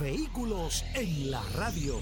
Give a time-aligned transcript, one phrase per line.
[0.00, 2.00] Vehículos en la radio.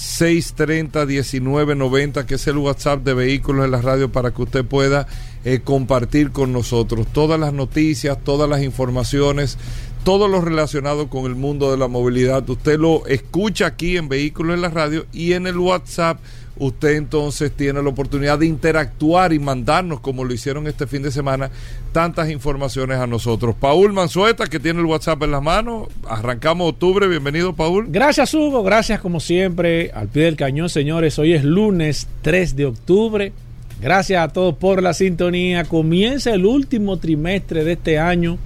[0.00, 5.06] 829-630-1990, que es el WhatsApp de Vehículos en la Radio para que usted pueda
[5.44, 9.58] eh, compartir con nosotros todas las noticias, todas las informaciones,
[10.04, 12.48] todo lo relacionado con el mundo de la movilidad.
[12.48, 16.18] Usted lo escucha aquí en Vehículos en la Radio y en el WhatsApp
[16.60, 21.10] usted entonces tiene la oportunidad de interactuar y mandarnos, como lo hicieron este fin de
[21.10, 21.50] semana,
[21.92, 23.56] tantas informaciones a nosotros.
[23.58, 27.86] Paul Manzueta, que tiene el WhatsApp en las manos, arrancamos octubre, bienvenido Paul.
[27.88, 32.66] Gracias Hugo, gracias como siempre, al pie del cañón señores, hoy es lunes 3 de
[32.66, 33.32] octubre.
[33.80, 35.64] Gracias a todos por la sintonía.
[35.64, 38.36] Comienza el último trimestre de este año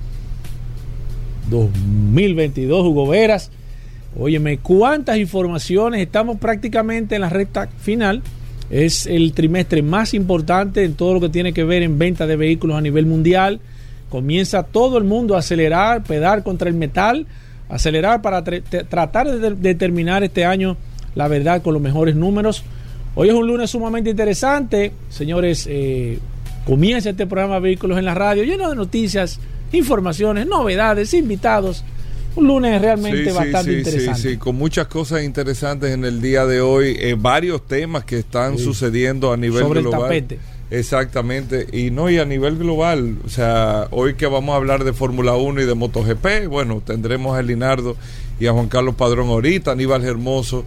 [1.51, 3.51] 2022, Hugo Veras.
[4.19, 6.01] Óyeme, cuántas informaciones.
[6.01, 8.23] Estamos prácticamente en la recta final.
[8.71, 12.37] Es el trimestre más importante en todo lo que tiene que ver en venta de
[12.37, 13.61] vehículos a nivel mundial.
[14.09, 17.27] Comienza todo el mundo a acelerar, pedar contra el metal,
[17.69, 20.77] acelerar para tratar de determinar este año
[21.15, 22.63] la verdad con los mejores números.
[23.17, 24.93] Hoy es un lunes sumamente interesante.
[25.09, 26.19] Señores, eh,
[26.65, 29.41] comienza este programa Vehículos en la Radio, lleno de noticias,
[29.73, 31.85] informaciones, novedades, invitados.
[32.37, 34.21] Un lunes realmente bastante interesante.
[34.21, 38.19] Sí, sí, con muchas cosas interesantes en el día de hoy, eh, varios temas que
[38.19, 40.13] están sucediendo a nivel Sobre global.
[40.13, 40.39] el tapete.
[40.71, 44.93] Exactamente, y no, y a nivel global, o sea, hoy que vamos a hablar de
[44.93, 47.97] Fórmula 1 y de MotoGP, bueno, tendremos a Linardo
[48.41, 50.65] y a Juan Carlos Padrón ahorita, Aníbal Hermoso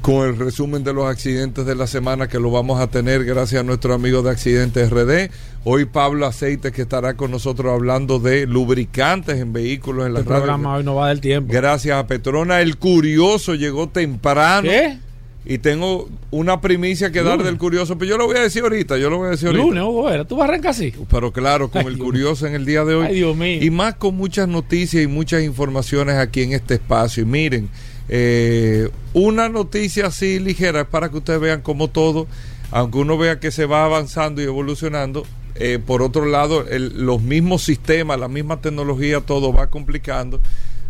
[0.00, 3.60] con el resumen de los accidentes de la semana que lo vamos a tener gracias
[3.60, 5.30] a nuestro amigo de Accidentes RD.
[5.64, 10.24] Hoy Pablo Aceite que estará con nosotros hablando de lubricantes en vehículos en la El
[10.24, 11.52] programa hoy no va del tiempo.
[11.52, 12.60] Gracias a Petrona.
[12.60, 14.68] El curioso llegó temprano.
[14.68, 14.98] ¿Qué?
[15.44, 18.98] Y tengo una primicia que dar del curioso, pero yo lo voy a decir ahorita,
[18.98, 19.64] yo lo voy a decir ahorita.
[19.64, 20.92] Lunes, Hugo tú vas a arrancar así.
[21.10, 23.06] Pero claro, con Ay, el Dios curioso en el día de hoy.
[23.06, 23.58] Ay, Dios mío.
[23.62, 27.22] Y más con muchas noticias y muchas informaciones aquí en este espacio.
[27.22, 27.70] Y miren,
[28.12, 32.26] eh, una noticia así ligera es para que ustedes vean cómo todo,
[32.72, 37.22] aunque uno vea que se va avanzando y evolucionando, eh, por otro lado, el- los
[37.22, 40.40] mismos sistemas, la misma tecnología, todo va complicando.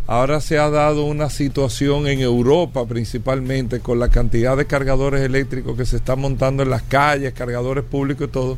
[0.07, 5.77] Ahora se ha dado una situación en Europa principalmente con la cantidad de cargadores eléctricos
[5.77, 8.57] que se están montando en las calles, cargadores públicos y todo.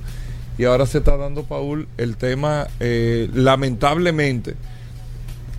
[0.57, 4.56] Y ahora se está dando, Paul, el tema, eh, lamentablemente,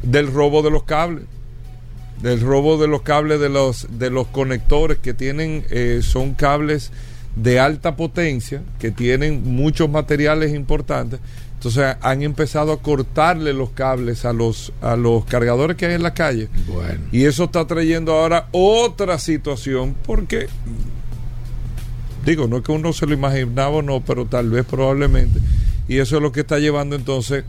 [0.03, 1.25] del robo de los cables.
[2.23, 6.91] Del robo de los cables de los, de los conectores que tienen, eh, son cables
[7.37, 11.21] de alta potencia, que tienen muchos materiales importantes.
[11.55, 16.03] Entonces han empezado a cortarle los cables a los, a los cargadores que hay en
[16.03, 16.49] la calle.
[16.67, 17.01] Bueno.
[17.11, 20.47] Y eso está trayendo ahora otra situación porque,
[22.27, 25.41] digo, no es que uno se lo imaginaba o no, pero tal vez probablemente.
[25.89, 27.45] Y eso es lo que está llevando entonces,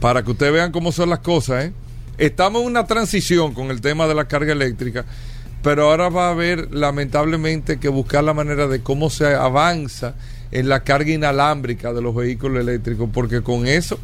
[0.00, 1.72] para que ustedes vean cómo son las cosas, ¿eh?
[2.18, 5.04] Estamos en una transición con el tema de la carga eléctrica,
[5.62, 10.14] pero ahora va a haber lamentablemente que buscar la manera de cómo se avanza
[10.50, 13.98] en la carga inalámbrica de los vehículos eléctricos, porque con eso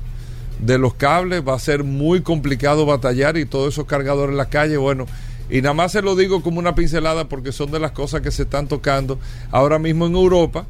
[0.60, 4.50] de los cables va a ser muy complicado batallar y todos esos cargadores en la
[4.50, 5.06] calle, bueno,
[5.48, 8.30] y nada más se lo digo como una pincelada porque son de las cosas que
[8.30, 9.18] se están tocando
[9.50, 10.66] ahora mismo en Europa.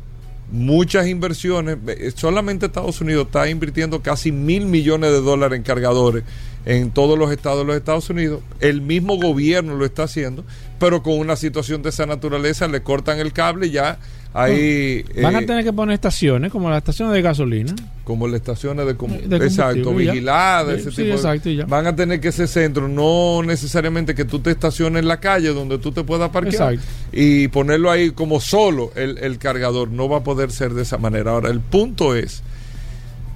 [0.50, 6.24] Muchas inversiones, eh, solamente Estados Unidos está invirtiendo casi mil millones de dólares en cargadores
[6.64, 8.40] en todos los estados de los Estados Unidos.
[8.60, 10.44] El mismo gobierno lo está haciendo,
[10.78, 13.98] pero con una situación de esa naturaleza le cortan el cable y ya
[14.34, 17.74] Ahí, Van a eh, tener que poner estaciones, como las estaciones de gasolina.
[18.02, 21.56] como las estaciones de, com- De combustible, exacto, vigiladas, ese sí, tipo de- exacto, y
[21.56, 21.66] ya.
[21.66, 25.48] van a tener que ser centros, no necesariamente que tú te estaciones en la calle
[25.50, 26.86] donde tú te puedas parquear Exacto.
[27.12, 30.96] y ponerlo ahí como solo el, el cargador, no va a poder ser de esa
[30.96, 31.32] manera.
[31.32, 32.42] Ahora, el punto es,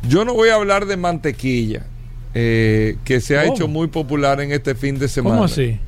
[0.08, 1.82] yo no voy a hablar de mantequilla,
[2.38, 3.54] eh, que se ha ¿Cómo?
[3.54, 5.36] hecho muy popular en este fin de semana.
[5.36, 5.78] ¿Cómo así?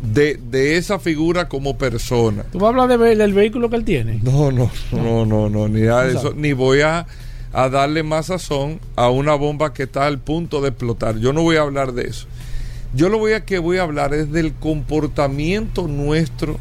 [0.00, 2.44] De, de esa figura como persona.
[2.52, 4.20] ¿Tú vas a hablar de del vehículo que él tiene?
[4.22, 7.04] No, no, no, no, no, ni nada de No eso, ni voy a,
[7.52, 11.18] a darle más sazón a una bomba que está al punto de explotar.
[11.18, 12.28] Yo no voy a hablar de eso.
[12.94, 16.58] Yo lo voy a que voy a hablar es del comportamiento nuestro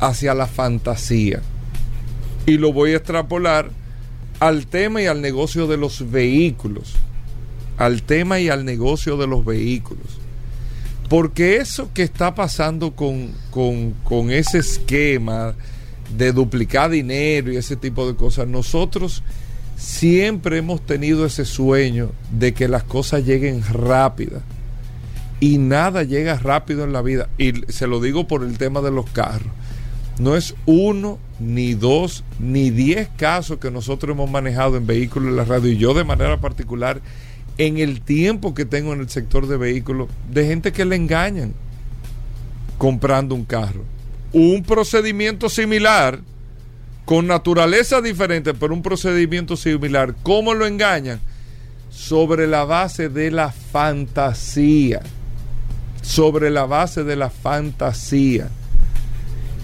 [0.00, 1.40] hacia la fantasía.
[2.46, 3.70] Y lo voy a extrapolar
[4.40, 6.96] al tema y al negocio de los vehículos.
[7.76, 10.18] Al tema y al negocio de los vehículos.
[11.08, 15.54] Porque eso que está pasando con, con, ese esquema
[16.16, 19.22] de duplicar dinero y ese tipo de cosas, nosotros
[19.76, 24.42] siempre hemos tenido ese sueño de que las cosas lleguen rápidas.
[25.40, 27.28] Y nada llega rápido en la vida.
[27.36, 29.52] Y se lo digo por el tema de los carros.
[30.18, 35.36] No es uno, ni dos, ni diez casos que nosotros hemos manejado en vehículos en
[35.36, 35.72] la radio.
[35.72, 37.00] Y yo de manera particular,
[37.58, 41.54] en el tiempo que tengo en el sector de vehículos, de gente que le engañan
[42.78, 43.84] comprando un carro.
[44.32, 46.20] Un procedimiento similar,
[47.04, 50.14] con naturaleza diferente, pero un procedimiento similar.
[50.22, 51.20] ¿Cómo lo engañan?
[51.90, 55.00] Sobre la base de la fantasía.
[56.02, 58.48] Sobre la base de la fantasía.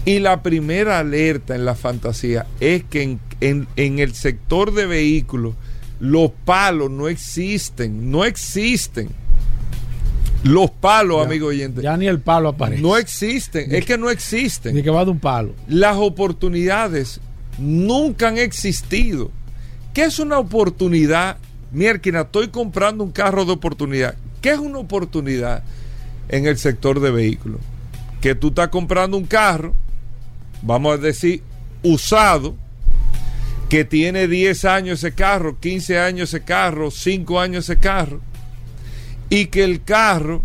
[0.05, 4.85] Y la primera alerta en la fantasía es que en, en- en el sector de
[4.85, 5.55] vehículos
[6.01, 9.09] los palos no existen, no existen.
[10.43, 12.81] Los palos, Ya- amigo oyente, Ya ni el palo aparece.
[12.81, 14.75] no existen, es que no existen.
[14.75, 15.53] Ni que va de un palo.
[15.67, 17.21] Las oportunidades
[17.59, 19.29] nunca han existido.
[19.93, 21.37] ¿Qué es una oportunidad?
[21.71, 24.15] Mierquina, estoy comprando un carro de oportunidad.
[24.41, 25.63] ¿Qué es una oportunidad
[26.29, 27.59] en el sector de vehículos?
[28.19, 29.75] Que tú estás comprando un carro,
[30.63, 31.43] vamos a decir,
[31.83, 32.55] usado,
[33.71, 38.19] que tiene 10 años ese carro, 15 años ese carro, 5 años ese carro,
[39.29, 40.41] y que el carro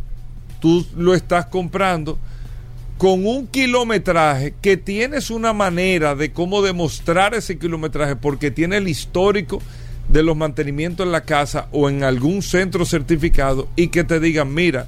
[0.60, 2.20] tú lo estás comprando
[2.98, 8.86] con un kilometraje que tienes una manera de cómo demostrar ese kilometraje porque tiene el
[8.86, 9.60] histórico
[10.08, 14.54] de los mantenimientos en la casa o en algún centro certificado y que te digan,
[14.54, 14.86] mira,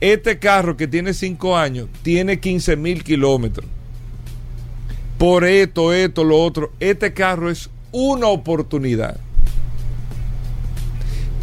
[0.00, 3.64] este carro que tiene 5 años tiene 15 mil kilómetros.
[5.20, 6.72] Por esto, esto, lo otro.
[6.80, 9.20] Este carro es una oportunidad.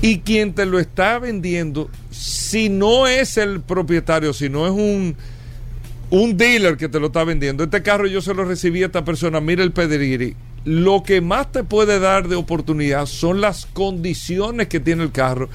[0.02, 5.16] Y quien te lo está vendiendo, si no es el propietario, si no es un,
[6.10, 9.06] un dealer que te lo está vendiendo, este carro yo se lo recibí a esta
[9.06, 10.36] persona, mira el pedigrí.
[10.66, 15.50] Lo que más te puede dar de oportunidad son las condiciones que tiene el carro.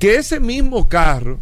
[0.00, 1.38] Que ese mismo carro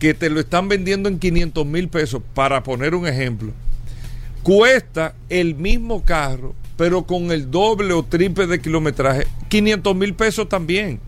[0.00, 3.52] que te lo están vendiendo en 500 mil pesos, para poner un ejemplo,
[4.46, 10.48] cuesta el mismo carro, pero con el doble o triple de kilometraje, 500 mil pesos
[10.48, 11.00] también.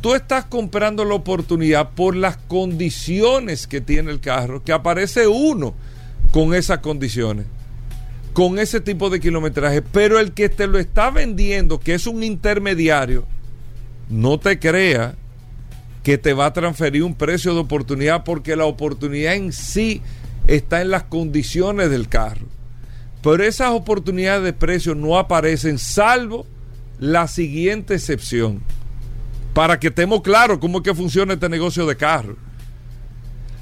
[0.00, 5.74] Tú estás comprando la oportunidad por las condiciones que tiene el carro, que aparece uno
[6.30, 7.44] con esas condiciones,
[8.32, 12.22] con ese tipo de kilometraje, pero el que te lo está vendiendo, que es un
[12.24, 13.26] intermediario,
[14.08, 15.14] no te crea
[16.02, 20.00] que te va a transferir un precio de oportunidad porque la oportunidad en sí
[20.46, 22.51] está en las condiciones del carro.
[23.22, 26.46] Pero esas oportunidades de precio no aparecen salvo
[26.98, 28.62] la siguiente excepción.
[29.54, 32.36] Para que estemos claros cómo es que funciona este negocio de carro.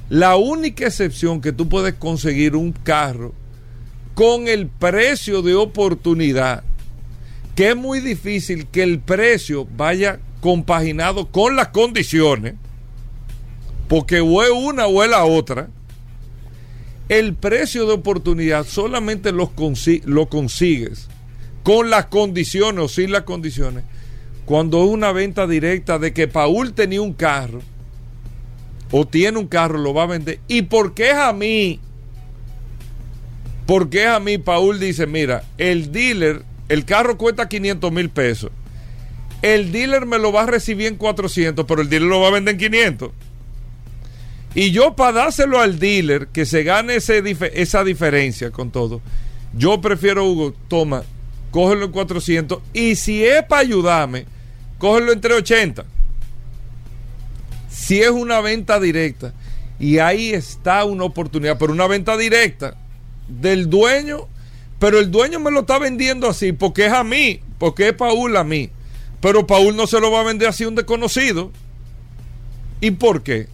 [0.09, 3.33] La única excepción que tú puedes conseguir un carro
[4.13, 6.63] con el precio de oportunidad,
[7.55, 12.55] que es muy difícil que el precio vaya compaginado con las condiciones,
[13.87, 15.69] porque o es una o es la otra,
[17.11, 19.49] el precio de oportunidad solamente lo
[20.29, 21.09] consigues
[21.61, 23.83] con las condiciones o sin las condiciones,
[24.45, 27.59] cuando una venta directa de que Paul tenía un carro
[28.91, 30.39] o tiene un carro, lo va a vender.
[30.47, 31.81] ¿Y por qué es a mí?
[33.65, 34.37] ¿Por qué es a mí?
[34.37, 38.51] Paul dice, mira, el dealer, el carro cuesta 500 mil pesos.
[39.41, 42.31] El dealer me lo va a recibir en 400, pero el dealer lo va a
[42.31, 43.11] vender en 500.
[44.53, 49.01] Y yo para dárselo al dealer, que se gane esa diferencia con todo,
[49.53, 51.03] yo prefiero, Hugo, toma,
[51.51, 52.59] cógelo en 400.
[52.73, 54.25] Y si es para ayudarme,
[54.77, 55.85] cógelo entre 80.
[57.69, 59.33] Si es una venta directa,
[59.79, 62.75] y ahí está una oportunidad, pero una venta directa
[63.27, 64.27] del dueño
[64.77, 68.35] Pero el dueño me lo está vendiendo así porque es a mí, porque es Paul
[68.35, 68.71] a mí.
[69.21, 71.51] Pero Paul no se lo va a vender así a un desconocido.
[72.79, 73.47] ¿Y por qué?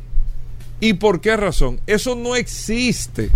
[0.80, 1.80] ¿Y por qué razón?
[1.88, 3.30] Eso no existe.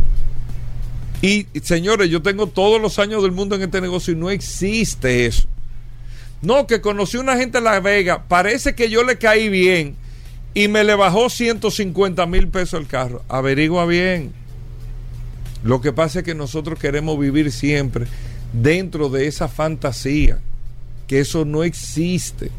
[1.22, 5.26] Y señores, yo tengo todos los años del mundo en este negocio y no existe
[5.26, 5.48] eso.
[6.42, 9.96] No, que conocí una gente en La Vega, parece que yo le caí bien
[10.56, 13.24] y me le bajó 150 mil pesos el carro.
[13.30, 14.34] Averigua bien.
[15.64, 18.08] Lo que pasa es que nosotros queremos vivir siempre
[18.52, 20.40] dentro de esa fantasía,
[21.08, 22.50] que eso no existe,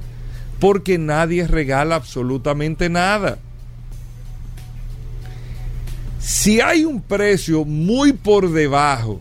[0.61, 3.39] porque nadie regala absolutamente nada.
[6.23, 9.21] Si hay un precio muy por debajo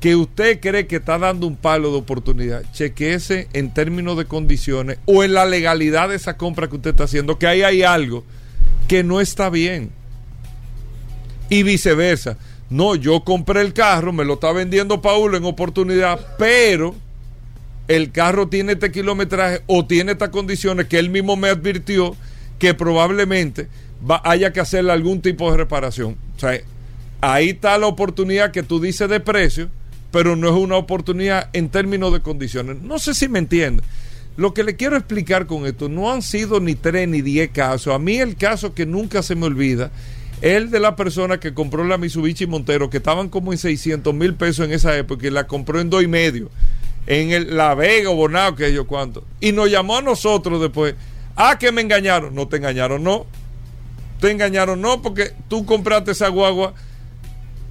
[0.00, 4.98] que usted cree que está dando un palo de oportunidad, chequeese en términos de condiciones
[5.04, 8.24] o en la legalidad de esa compra que usted está haciendo, que ahí hay algo
[8.88, 9.90] que no está bien.
[11.50, 12.38] Y viceversa.
[12.70, 16.94] No, yo compré el carro, me lo está vendiendo Paulo en oportunidad, pero
[17.88, 22.16] el carro tiene este kilometraje o tiene estas condiciones que él mismo me advirtió
[22.58, 23.68] que probablemente
[24.24, 26.27] haya que hacerle algún tipo de reparación.
[26.38, 26.60] O sea,
[27.20, 29.68] ahí está la oportunidad que tú dices de precio,
[30.12, 32.80] pero no es una oportunidad en términos de condiciones.
[32.80, 33.82] No sé si me entiende.
[34.36, 37.92] Lo que le quiero explicar con esto, no han sido ni tres ni diez casos.
[37.92, 39.90] A mí el caso que nunca se me olvida,
[40.40, 44.34] el de la persona que compró la Mitsubishi Montero, que estaban como en 600 mil
[44.34, 46.50] pesos en esa época, y la compró en dos y medio,
[47.08, 49.24] en el, La Vega o Bonao, que yo cuánto.
[49.40, 50.94] Y nos llamó a nosotros después.
[51.34, 52.32] Ah, que me engañaron.
[52.32, 53.26] No te engañaron, no
[54.20, 56.74] te engañaron, no, porque tú compraste esa guagua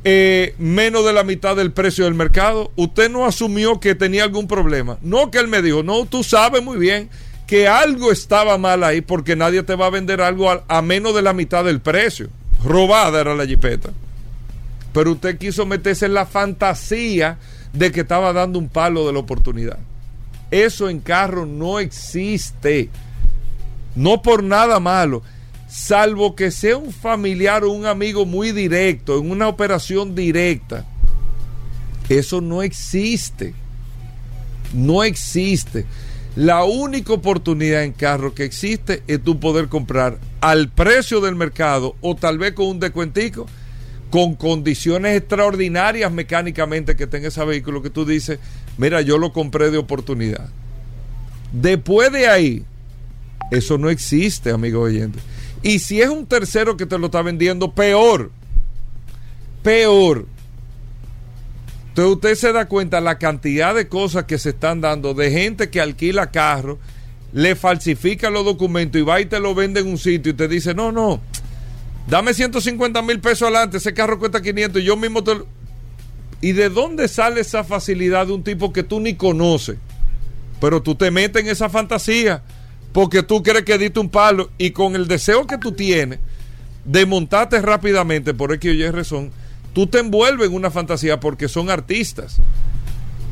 [0.04, 2.72] eh, menos de la mitad del precio del mercado.
[2.75, 4.98] Usted no asumió que tenía algún problema.
[5.01, 7.10] No que él me dijo, no, tú sabes muy bien
[7.46, 11.22] que algo estaba mal ahí porque nadie te va a vender algo a, menos de
[11.22, 12.30] la mitad del precio.
[12.63, 13.89] Robada era la jipeta.
[14.94, 17.38] Pero usted quiso meterse en la fantasía
[17.74, 19.80] de que estaba dando un palo de la oportunidad.
[20.51, 22.89] Eso en carro no existe.
[23.96, 25.22] No por nada malo
[25.77, 30.86] salvo que sea un familiar o un amigo muy directo, en una operación directa.
[32.10, 33.53] Eso no existe.
[34.74, 35.86] No existe.
[36.36, 41.96] La única oportunidad en carro que existe es tú poder comprar al precio del mercado
[42.01, 43.46] o tal vez con un descuentico,
[44.10, 48.39] con condiciones extraordinarias mecánicamente que tenga ese vehículo que tú dices,
[48.79, 50.50] mira, yo lo compré de oportunidad.
[51.51, 52.65] Después de ahí,
[53.51, 55.19] eso no existe, amigo oyente.
[55.64, 58.32] Y si es un tercero que te lo está vendiendo, peor.
[59.64, 60.26] Peor.
[61.90, 65.70] Entonces usted se da cuenta la cantidad de cosas que se están dando de gente
[65.70, 66.78] que alquila carro,
[67.34, 70.48] le falsifica los documentos y va y te lo vende en un sitio y te
[70.48, 71.20] dice, no, no,
[72.08, 75.48] dame 150 mil pesos adelante, ese carro cuesta 500 y yo mismo te lo...
[76.40, 79.78] ¿Y de dónde sale esa facilidad de un tipo que tú ni conoces?
[80.62, 82.44] Pero tú te metes en esa fantasía
[82.91, 86.20] porque tú crees que diste un palo y con el deseo que tú tienes
[86.86, 89.32] de montarte rápidamente por X o Y razón,
[89.74, 92.38] tú te envuelves en una fantasía porque son artistas.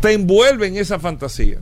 [0.01, 1.59] Te envuelven en esa fantasía.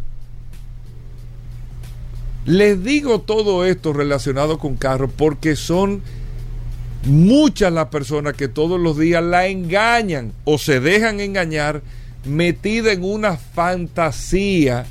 [2.46, 6.02] Les digo todo esto relacionado con carros porque son
[7.06, 11.82] muchas las personas que todos los días la engañan o se dejan engañar
[12.26, 14.86] metida en una fantasía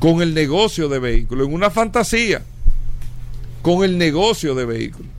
[0.00, 2.42] con el negocio de vehículos, en una fantasía,
[3.62, 5.12] con el negocio de vehículos.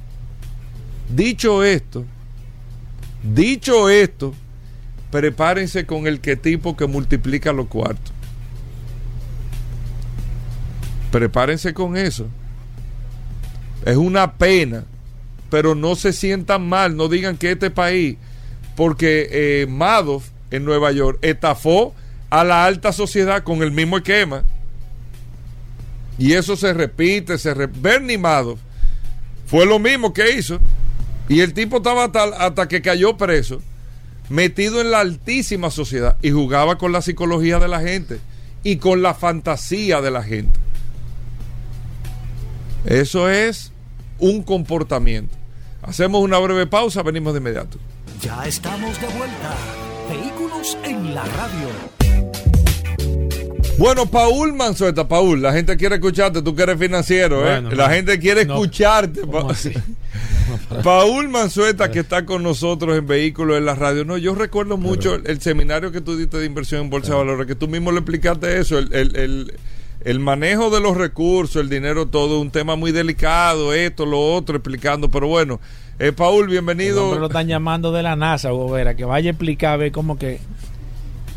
[1.15, 2.03] Dicho esto,
[3.23, 4.33] dicho esto,
[5.11, 8.11] prepárense con el que tipo que multiplica los cuartos.
[11.11, 12.27] Prepárense con eso.
[13.85, 14.85] Es una pena,
[15.51, 18.17] pero no se sientan mal, no digan que este país,
[18.75, 21.93] porque eh, Madoff en Nueva York estafó
[22.31, 24.43] a la alta sociedad con el mismo esquema.
[26.17, 28.59] Y eso se repite, se Bernie Madoff
[29.51, 30.59] fue lo mismo que hizo.
[31.27, 33.61] Y el tipo estaba hasta, hasta que cayó preso,
[34.29, 38.19] metido en la altísima sociedad y jugaba con la psicología de la gente
[38.63, 40.57] y con la fantasía de la gente.
[42.85, 43.71] Eso es
[44.19, 45.35] un comportamiento.
[45.81, 47.77] Hacemos una breve pausa, venimos de inmediato.
[48.21, 49.55] Ya estamos de vuelta.
[50.09, 52.00] Vehículos en la radio.
[53.77, 57.61] Bueno, Paul Manzueta, Paul, la gente quiere escucharte, tú que eres financiero, ¿eh?
[57.75, 59.21] la gente quiere escucharte.
[60.83, 64.05] Paul Manzueta, que está con nosotros en Vehículos en la Radio.
[64.05, 67.47] No, yo recuerdo mucho el, seminario que tú diste de inversión en Bolsa de Valores,
[67.47, 72.51] que tú mismo le explicaste eso, el, manejo de los recursos, el dinero, todo, un
[72.51, 75.59] tema muy delicado, esto, lo otro, explicando, pero bueno.
[75.99, 77.17] Eh, Paul, bienvenido.
[77.19, 80.39] lo están llamando de la NASA, Gobera, que vaya a explicar, a ver cómo que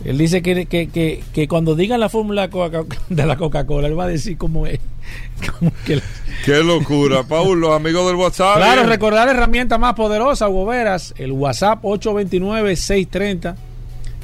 [0.05, 2.49] Él dice que, que, que, que cuando digan la fórmula
[3.09, 4.79] de la Coca-Cola, él va a decir cómo es.
[5.59, 6.03] Cómo que la-
[6.45, 7.23] Qué locura.
[7.25, 8.57] Paul, los amigos del WhatsApp.
[8.57, 11.83] Claro, recordar la herramienta más poderosa, Hugo Veras, el WhatsApp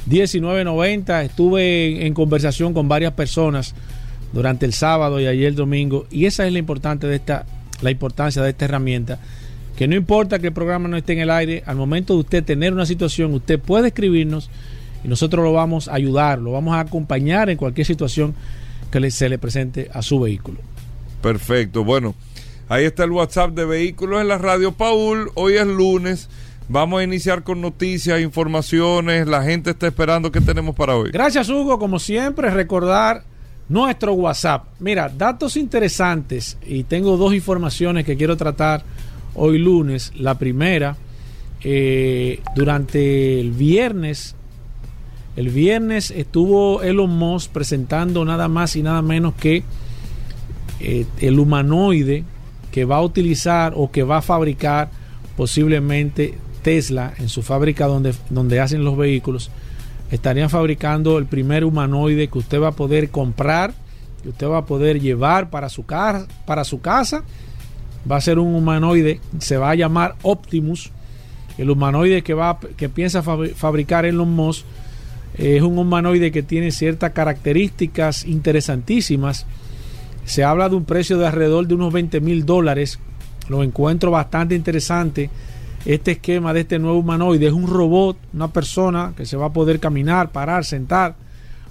[0.09, 1.23] 829-630-1990.
[1.23, 3.75] Estuve en, conversación con varias personas
[4.33, 7.45] durante el sábado y ayer domingo, y esa es la importante de esta,
[7.81, 9.19] la importancia de esta herramienta.
[9.75, 12.43] Que no importa que el programa no esté en el aire, al momento de usted
[12.43, 14.49] tener una situación, usted puede escribirnos
[15.03, 18.33] y nosotros lo vamos a ayudar, lo vamos a acompañar en cualquier situación
[18.91, 20.59] que le- se le presente a su vehículo.
[21.21, 21.83] Perfecto.
[21.83, 22.15] Bueno,
[22.69, 25.29] ahí está el WhatsApp de Vehículos en la Radio Paul.
[25.35, 26.29] Hoy es lunes.
[26.67, 29.27] Vamos a iniciar con noticias, informaciones.
[29.27, 30.31] La gente está esperando.
[30.31, 31.11] ¿Qué tenemos para hoy?
[31.11, 31.77] Gracias, Hugo.
[31.79, 33.23] Como siempre, recordar
[33.69, 34.65] nuestro WhatsApp.
[34.79, 38.83] Mira, datos interesantes y tengo dos informaciones que quiero tratar
[39.35, 40.11] hoy lunes.
[40.15, 40.95] La primera,
[41.63, 44.35] eh, durante el viernes,
[45.35, 49.63] el viernes estuvo Elon Musk presentando nada más y nada menos que
[50.79, 52.23] eh, el humanoide
[52.71, 54.89] que va a utilizar o que va a fabricar
[55.37, 59.49] posiblemente Tesla en su fábrica donde, donde hacen los vehículos
[60.11, 63.73] estarían fabricando el primer humanoide que usted va a poder comprar,
[64.21, 67.23] que usted va a poder llevar para su, casa, para su casa.
[68.11, 70.91] Va a ser un humanoide, se va a llamar Optimus.
[71.57, 74.65] El humanoide que, va, que piensa fabri- fabricar Elon Musk
[75.41, 79.45] es un humanoide que tiene ciertas características interesantísimas.
[80.23, 82.99] Se habla de un precio de alrededor de unos 20 mil dólares.
[83.49, 85.29] Lo encuentro bastante interesante
[85.85, 89.53] este esquema de este nuevo humanoide es un robot, una persona que se va a
[89.53, 91.15] poder caminar, parar, sentar,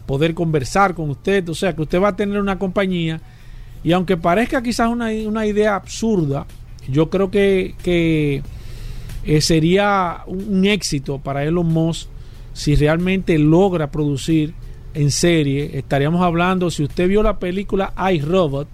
[0.07, 3.21] poder conversar con usted, o sea que usted va a tener una compañía
[3.85, 6.47] y aunque parezca quizás una, una idea absurda,
[6.89, 8.43] yo creo que, que
[9.25, 12.09] eh, sería un, un éxito para Elon Musk
[12.53, 14.55] si realmente logra producir
[14.95, 15.71] en serie.
[15.79, 18.69] Estaríamos hablando, si usted vio la película iRobot,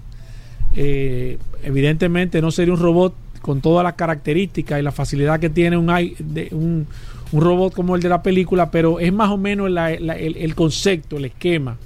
[0.75, 5.76] eh, evidentemente no sería un robot con todas las características y la facilidad que tiene
[5.76, 6.16] un, i-
[6.50, 6.87] un,
[7.33, 11.16] un robot como el de la película, pero es más o menos el, el concepto,
[11.16, 11.76] el esquema.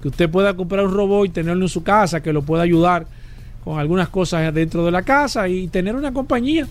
[0.00, 3.06] Que usted pueda comprar un robot y tenerlo en su casa, que lo pueda ayudar
[3.62, 6.66] con algunas cosas dentro de la casa y tener una compañía.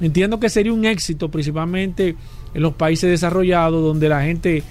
[0.00, 2.14] Entiendo que sería un éxito principalmente
[2.54, 4.62] en los países desarrollados donde la gente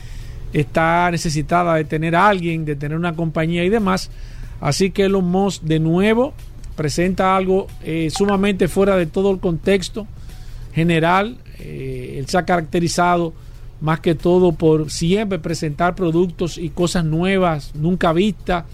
[0.54, 4.10] está necesitada de tener a alguien, de tener una compañía y demás.
[4.62, 6.34] Así que Elon Musk de nuevo
[6.76, 10.08] presenta algo eh, sumamente fuera de todo el contexto
[10.74, 11.38] general.
[11.60, 13.34] Eh, él se ha caracterizado
[13.82, 18.66] más que todo por siempre presentar productos y cosas nuevas, nunca vistas.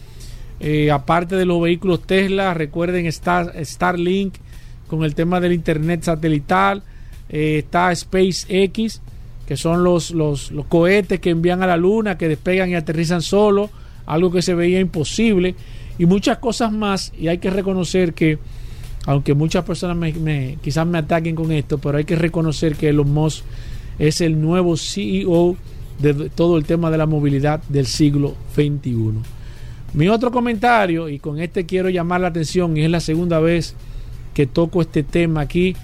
[0.59, 4.35] Eh, aparte de los vehículos Tesla, recuerden Star, Starlink
[4.87, 6.83] con el tema del internet satelital.
[7.35, 9.01] Eh, está SpaceX,
[9.47, 13.71] que son los, los, cohetes que envían a la luna, que despegan y aterrizan solo,
[14.05, 15.55] algo que se veía imposible,
[15.97, 17.11] y muchas cosas más.
[17.19, 18.37] Y hay que reconocer que,
[19.07, 22.89] aunque muchas personas me, me- quizás me ataquen con esto, pero hay que reconocer que
[22.89, 23.43] Elon Musk
[23.97, 25.57] es el nuevo CEO
[25.97, 28.93] de todo el tema de la movilidad del siglo XXI.
[29.95, 33.73] Mi otro comentario, y con este quiero llamar la atención, y es la segunda vez
[34.35, 35.75] que toco este tema aquí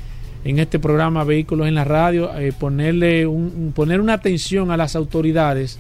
[0.43, 3.27] en este programa Vehículos en la Radio, eh, ponerle
[3.75, 5.79] poner una atención a las autoridades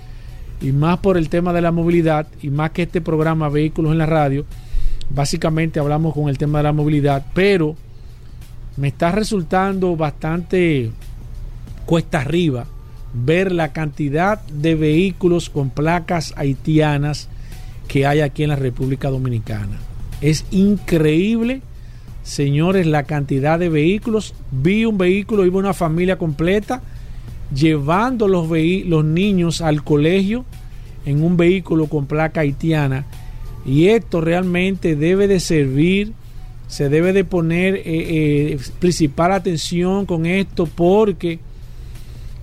[0.61, 3.97] y más por el tema de la movilidad y más que este programa Vehículos en
[3.99, 4.45] la Radio,
[5.09, 7.75] básicamente hablamos con el tema de la movilidad, pero
[8.77, 10.91] me está resultando bastante
[11.85, 12.65] cuesta arriba
[13.13, 17.27] ver la cantidad de vehículos con placas haitianas
[17.87, 19.79] que hay aquí en la República Dominicana.
[20.21, 21.61] Es increíble,
[22.29, 24.35] señores, la cantidad de vehículos.
[24.51, 26.81] Vi un vehículo, iba una familia completa
[27.53, 28.47] llevando los,
[28.85, 30.45] los niños al colegio
[31.05, 33.05] en un vehículo con placa haitiana.
[33.65, 36.13] Y esto realmente debe de servir,
[36.67, 41.39] se debe de poner eh, eh, principal atención con esto porque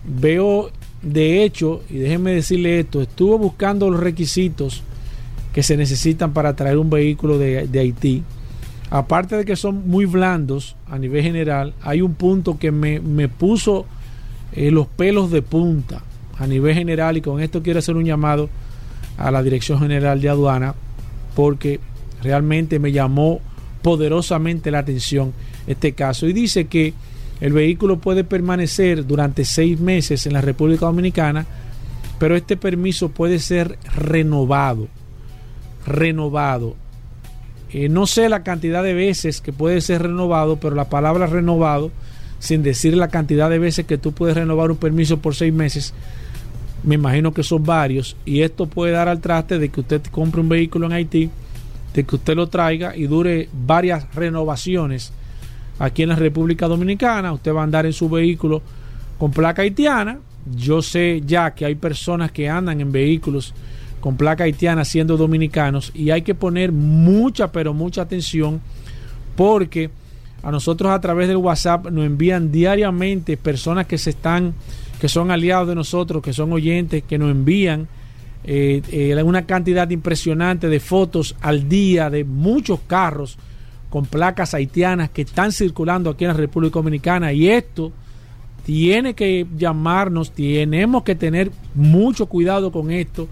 [0.05, 0.71] veo,
[1.01, 4.83] de hecho, y déjenme decirle esto, estuve buscando los requisitos
[5.55, 8.25] que se necesitan para traer un vehículo de Haití.
[8.97, 13.29] Aparte de que son muy blandos a nivel general, hay un punto que me, me
[13.29, 13.87] puso
[14.53, 16.03] eh, los pelos de punta
[16.39, 18.49] a nivel general y con esto quiero hacer un llamado
[19.19, 20.75] a la Dirección General de Aduana
[21.35, 21.81] porque
[22.23, 23.41] realmente me llamó
[23.83, 25.33] poderosamente la atención
[25.67, 26.27] este caso.
[26.27, 26.95] Y dice que
[27.41, 31.47] el vehículo puede permanecer durante seis meses en la República Dominicana
[32.19, 34.89] pero este permiso puede ser renovado
[35.87, 36.77] renovado
[37.79, 41.91] eh, no sé la cantidad de veces que puede ser renovado, pero la palabra renovado,
[42.39, 45.93] sin decir la cantidad de veces que tú puedes renovar un permiso por seis meses,
[46.85, 50.41] me imagino que son varios, y esto puede dar al traste de que usted compre
[50.41, 51.29] un vehículo en Haití,
[51.93, 55.13] de que usted lo traiga y dure varias renovaciones
[55.79, 58.63] aquí en la República Dominicana, usted va a andar en su vehículo
[59.19, 60.19] con placa haitiana,
[60.57, 63.53] yo sé ya que hay personas que andan en vehículos
[64.07, 68.61] con placa haitiana siendo dominicanos y hay que poner mucha, pero mucha atención
[69.35, 69.91] porque
[70.45, 74.55] a nosotros a través del WhatsApp nos envían diariamente personas que se están,
[75.01, 77.89] que son aliados de nosotros, que son oyentes, que nos envían
[78.45, 83.37] eh, eh, una cantidad impresionante de fotos al día de muchos carros
[83.91, 87.91] con placas haitianas que están circulando aquí en la República Dominicana y esto
[88.65, 93.29] tiene que llamarnos, tenemos que tener mucho cuidado con esto,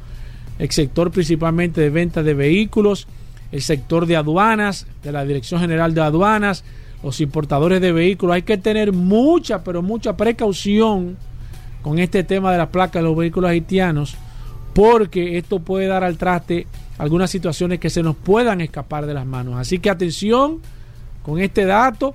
[0.58, 3.06] el sector principalmente de venta de vehículos,
[3.52, 6.64] el sector de aduanas, de la Dirección General de Aduanas,
[7.02, 11.16] los importadores de vehículos, hay que tener mucha, pero mucha precaución
[11.82, 14.16] con este tema de las placas de los vehículos haitianos,
[14.72, 16.66] porque esto puede dar al traste
[16.98, 19.56] algunas situaciones que se nos puedan escapar de las manos.
[19.56, 20.60] Así que atención
[21.22, 22.14] con este dato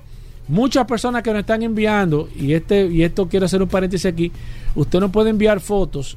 [0.50, 4.32] Muchas personas que nos están enviando, y, este, y esto quiero hacer un paréntesis aquí,
[4.74, 6.16] usted no puede enviar fotos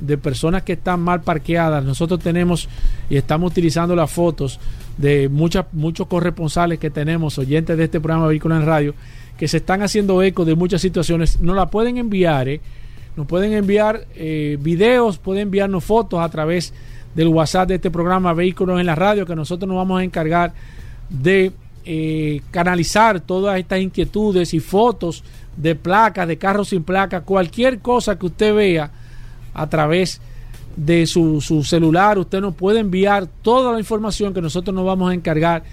[0.00, 1.84] de personas que están mal parqueadas.
[1.84, 2.68] Nosotros tenemos
[3.08, 4.58] y estamos utilizando las fotos
[4.96, 8.94] de muchas, muchos corresponsales que tenemos, oyentes de este programa Vehículo en Radio,
[9.38, 11.40] que se están haciendo eco de muchas situaciones.
[11.40, 12.60] Nos la pueden enviar, ¿eh?
[13.16, 16.72] nos pueden enviar eh, videos, pueden enviarnos fotos a través
[17.14, 20.52] del WhatsApp de este programa Vehículos en la Radio, que nosotros nos vamos a encargar
[21.08, 21.52] de
[21.84, 25.24] eh, canalizar todas estas inquietudes y fotos
[25.56, 28.90] de placas, de carros sin placa, cualquier cosa que usted vea
[29.54, 30.20] a través
[30.76, 35.10] de su, su, celular, usted nos puede enviar toda la información que nosotros nos vamos
[35.10, 35.64] a encargar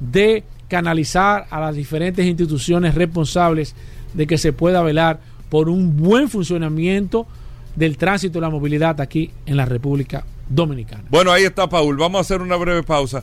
[0.00, 3.74] de canalizar a las diferentes instituciones responsables
[4.14, 7.26] de que se pueda velar por un buen funcionamiento
[7.76, 11.04] del tránsito y la movilidad aquí en la República Dominicana.
[11.10, 11.96] Bueno, ahí está Paul.
[11.96, 13.22] Vamos a hacer una breve pausa.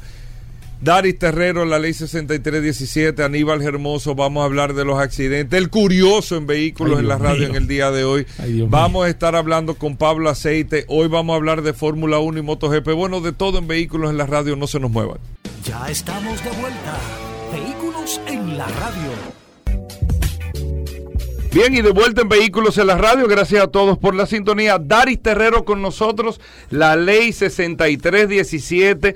[0.80, 6.36] Daris Terrero, la ley 6317, Aníbal Hermoso, vamos a hablar de los accidentes, el curioso
[6.36, 8.28] en vehículos en la radio en el día de hoy.
[8.68, 12.42] vamos a estar hablando con Pablo Aceite, hoy vamos a hablar de Fórmula 1 y
[12.44, 15.18] MotoGP, bueno, de todo en vehículos en la radio, no se nos muevan.
[15.64, 16.98] Ya estamos de vuelta,
[17.52, 19.38] vehículos en la radio.
[21.58, 24.78] Bien, y de vuelta en Vehículos en la Radio, gracias a todos por la sintonía.
[24.78, 29.16] Daris Terrero con nosotros, la ley 6317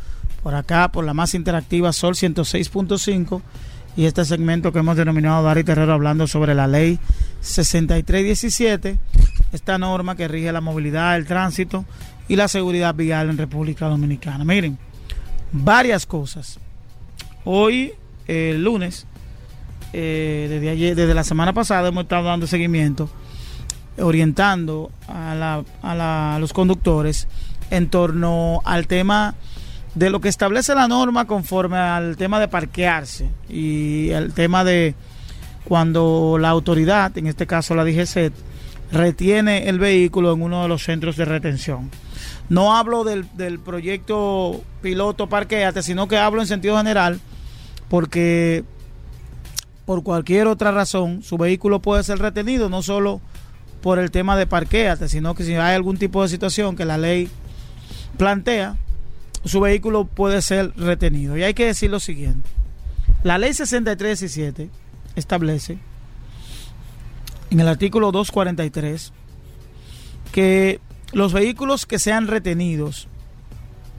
[0.43, 3.41] por acá, por la más interactiva Sol 106.5
[3.95, 6.99] y este segmento que hemos denominado Dari Terrero hablando sobre la ley
[7.41, 8.97] 6317,
[9.51, 11.85] esta norma que rige la movilidad, el tránsito
[12.27, 14.45] y la seguridad vial en República Dominicana.
[14.45, 14.77] Miren,
[15.51, 16.59] varias cosas.
[17.43, 17.93] Hoy,
[18.27, 19.05] el lunes,
[19.93, 23.09] eh, desde, la semana pasada hemos estado dando seguimiento,
[23.97, 27.27] orientando a los conductores
[27.69, 29.35] en torno al tema
[29.95, 34.95] de lo que establece la norma conforme al tema de parquearse y el tema de
[35.65, 38.31] cuando la autoridad, en este caso la DGC,
[38.91, 41.89] retiene el vehículo en uno de los centros de retención.
[42.49, 47.19] No hablo del, del proyecto piloto parqueate, sino que hablo en sentido general
[47.89, 48.63] porque
[49.85, 53.19] por cualquier otra razón su vehículo puede ser retenido, no solo
[53.81, 56.97] por el tema de parqueate, sino que si hay algún tipo de situación que la
[56.97, 57.29] ley
[58.17, 58.77] plantea,
[59.45, 61.37] su vehículo puede ser retenido.
[61.37, 62.49] Y hay que decir lo siguiente.
[63.23, 64.69] La ley 6317
[65.15, 65.77] establece
[67.49, 69.13] en el artículo 243
[70.31, 70.79] que
[71.11, 73.07] los vehículos que sean retenidos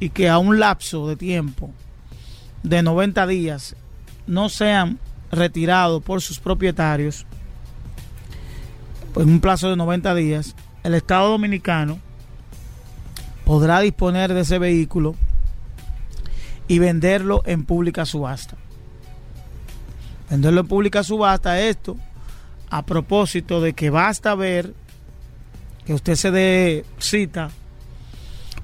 [0.01, 1.71] y que a un lapso de tiempo
[2.63, 3.77] de 90 días
[4.27, 4.99] no sean
[5.31, 7.27] retirados por sus propietarios,
[9.13, 11.99] pues en un plazo de 90 días, el Estado Dominicano
[13.45, 15.15] podrá disponer de ese vehículo
[16.69, 18.57] y venderlo en pública subasta.
[20.31, 21.97] Venderlo en pública subasta, esto
[22.73, 24.73] a propósito de que basta ver
[25.85, 27.51] que usted se dé cita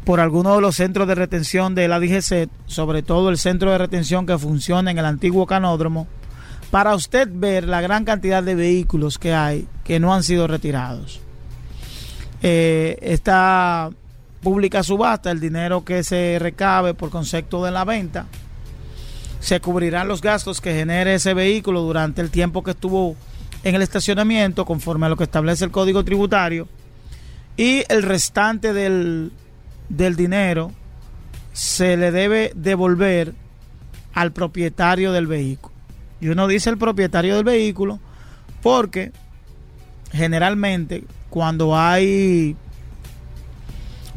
[0.07, 3.77] por alguno de los centros de retención de la DGC, sobre todo el centro de
[3.77, 6.07] retención que funciona en el antiguo canódromo,
[6.71, 11.21] para usted ver la gran cantidad de vehículos que hay que no han sido retirados.
[12.41, 13.91] Eh, esta
[14.43, 18.27] pública subasta, el dinero que se recabe por concepto de la venta,
[19.41, 23.17] se cubrirán los gastos que genere ese vehículo durante el tiempo que estuvo
[23.65, 26.69] en el estacionamiento, conforme a lo que establece el código tributario,
[27.57, 29.33] y el restante del,
[29.89, 30.73] del dinero
[31.53, 33.35] se le debe devolver
[34.15, 35.75] al propietario del vehículo.
[36.21, 38.01] Y uno dice el propietario del vehículo
[38.63, 39.13] porque
[40.13, 42.57] generalmente cuando hay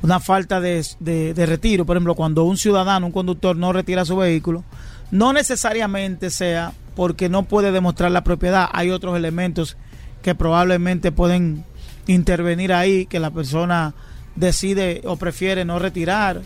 [0.02, 4.18] una falta de, de, retiro, por ejemplo, cuando un ciudadano, un conductor no retira su
[4.18, 4.64] vehículo,
[5.12, 9.78] no necesariamente sea porque no puede demostrar la propiedad, hay otros elementos
[10.22, 11.66] que probablemente pueden
[12.08, 13.94] intervenir ahí, que la persona
[14.36, 16.42] decide o prefiere no retirar,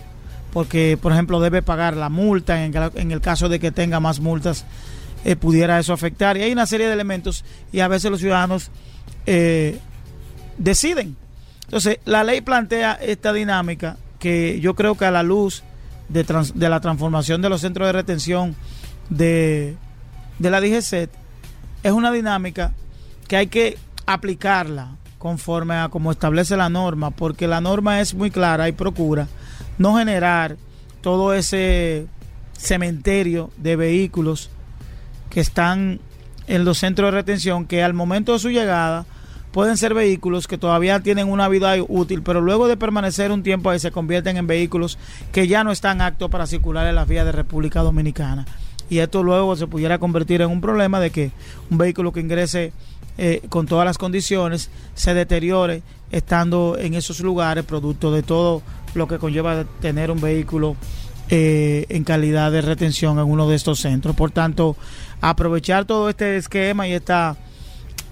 [0.51, 4.65] porque por ejemplo debe pagar la multa, en, el caso de que tenga más multas,
[5.23, 6.37] eh, pudiera eso afectar.
[6.37, 8.69] Y hay una serie de elementos y a veces los ciudadanos
[9.25, 9.79] eh,
[10.57, 11.15] deciden
[11.65, 15.63] entonces, la ley plantea esta dinámica que yo creo que a la luz
[16.09, 16.23] de,
[16.69, 18.55] la transformación de los centros de retención
[19.09, 19.75] de,
[20.39, 21.09] de la DGCET,
[21.83, 22.71] es una dinámica
[23.27, 28.29] que hay que aplicarla conforme a como establece la norma, porque la norma es muy
[28.29, 29.27] clara y procura
[29.77, 30.57] no generar
[31.01, 32.07] todo ese
[32.57, 34.49] cementerio de vehículos
[35.29, 35.99] que están
[36.47, 39.05] en los centros de retención que al momento de su llegada
[39.55, 43.69] pueden ser vehículos que todavía tienen una vida útil, pero luego de permanecer un tiempo
[43.69, 44.97] ahí se convierten en vehículos
[45.31, 48.45] que ya no están aptos para circular en las vías de República Dominicana.
[48.89, 51.31] Y esto luego se pudiera convertir en un problema de que
[51.71, 52.73] un vehículo que ingrese
[53.17, 58.61] eh, con todas las condiciones se deteriore estando en esos lugares, producto de todo
[58.93, 60.75] lo que conlleva tener un vehículo
[61.29, 64.17] eh, en calidad de retención en uno de estos centros.
[64.17, 64.75] Por tanto,
[65.21, 67.37] aprovechar todo este esquema y esta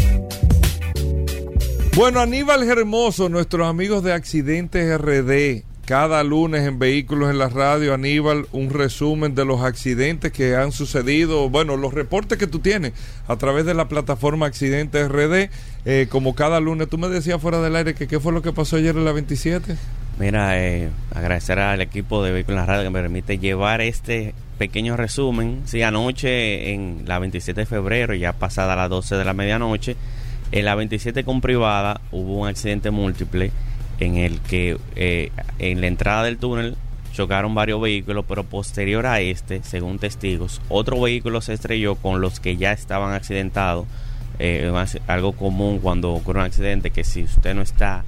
[1.96, 7.96] Bueno, Aníbal Hermoso, nuestros amigos de Accidentes RD, cada lunes en Vehículos en la Radio,
[7.96, 12.94] Aníbal, un resumen de los accidentes que han sucedido, bueno, los reportes que tú tienes
[13.26, 15.50] a través de la plataforma Accidentes RD,
[15.90, 16.90] eh, como cada lunes.
[16.90, 19.14] Tú me decías fuera del aire que qué fue lo que pasó ayer en la
[19.14, 19.78] 27.
[20.20, 25.62] Mira, eh, agradecer al equipo de Vehículos Radio que me permite llevar este pequeño resumen.
[25.64, 29.96] Sí, anoche en la 27 de febrero, ya pasada las 12 de la medianoche,
[30.52, 33.52] en la 27 con privada hubo un accidente múltiple
[34.00, 36.76] en el que eh, en la entrada del túnel
[37.14, 42.42] chocaron varios vehículos, pero posterior a este, según testigos, otro vehículo se estrelló con los
[42.42, 43.88] que ya estaban accidentados.
[44.40, 44.72] Eh,
[45.08, 48.04] algo común cuando ocurre un accidente que si usted no está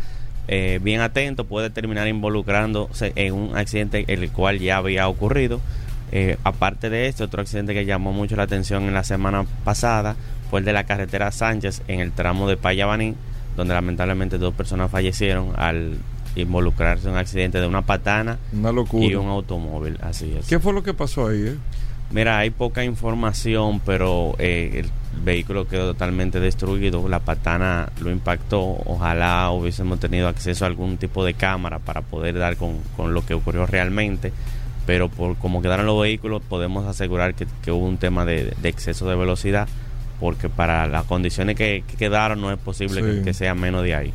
[0.48, 5.60] eh, bien atento puede terminar involucrándose en un accidente el cual ya había ocurrido.
[6.44, 10.15] aparte de este, otro accidente que llamó mucho la atención en la semana pasada
[10.50, 13.15] fue el de la carretera Sánchez en el tramo de Payabaní,
[13.56, 15.98] donde lamentablemente dos personas fallecieron al
[16.36, 18.39] involucrarse en un accidente de una patana
[18.94, 19.98] y un automóvil.
[20.02, 20.48] Así es.
[20.48, 21.48] ¿Qué fue lo que pasó ahí?
[21.48, 21.56] Eh?
[22.12, 24.89] Mira, hay poca información, pero eh, el
[25.24, 27.08] vehículo quedó totalmente destruido.
[27.08, 28.62] La patana lo impactó.
[28.86, 33.26] Ojalá hubiésemos tenido acceso a algún tipo de cámara para poder dar con, con lo
[33.26, 34.32] que ocurrió realmente.
[34.86, 39.15] Pero por como quedaron los vehículos, podemos asegurar que, hubo un tema de exceso de
[39.15, 39.67] velocidad
[40.19, 44.13] porque para las condiciones que, quedaron no es posible que, sea menos de ahí.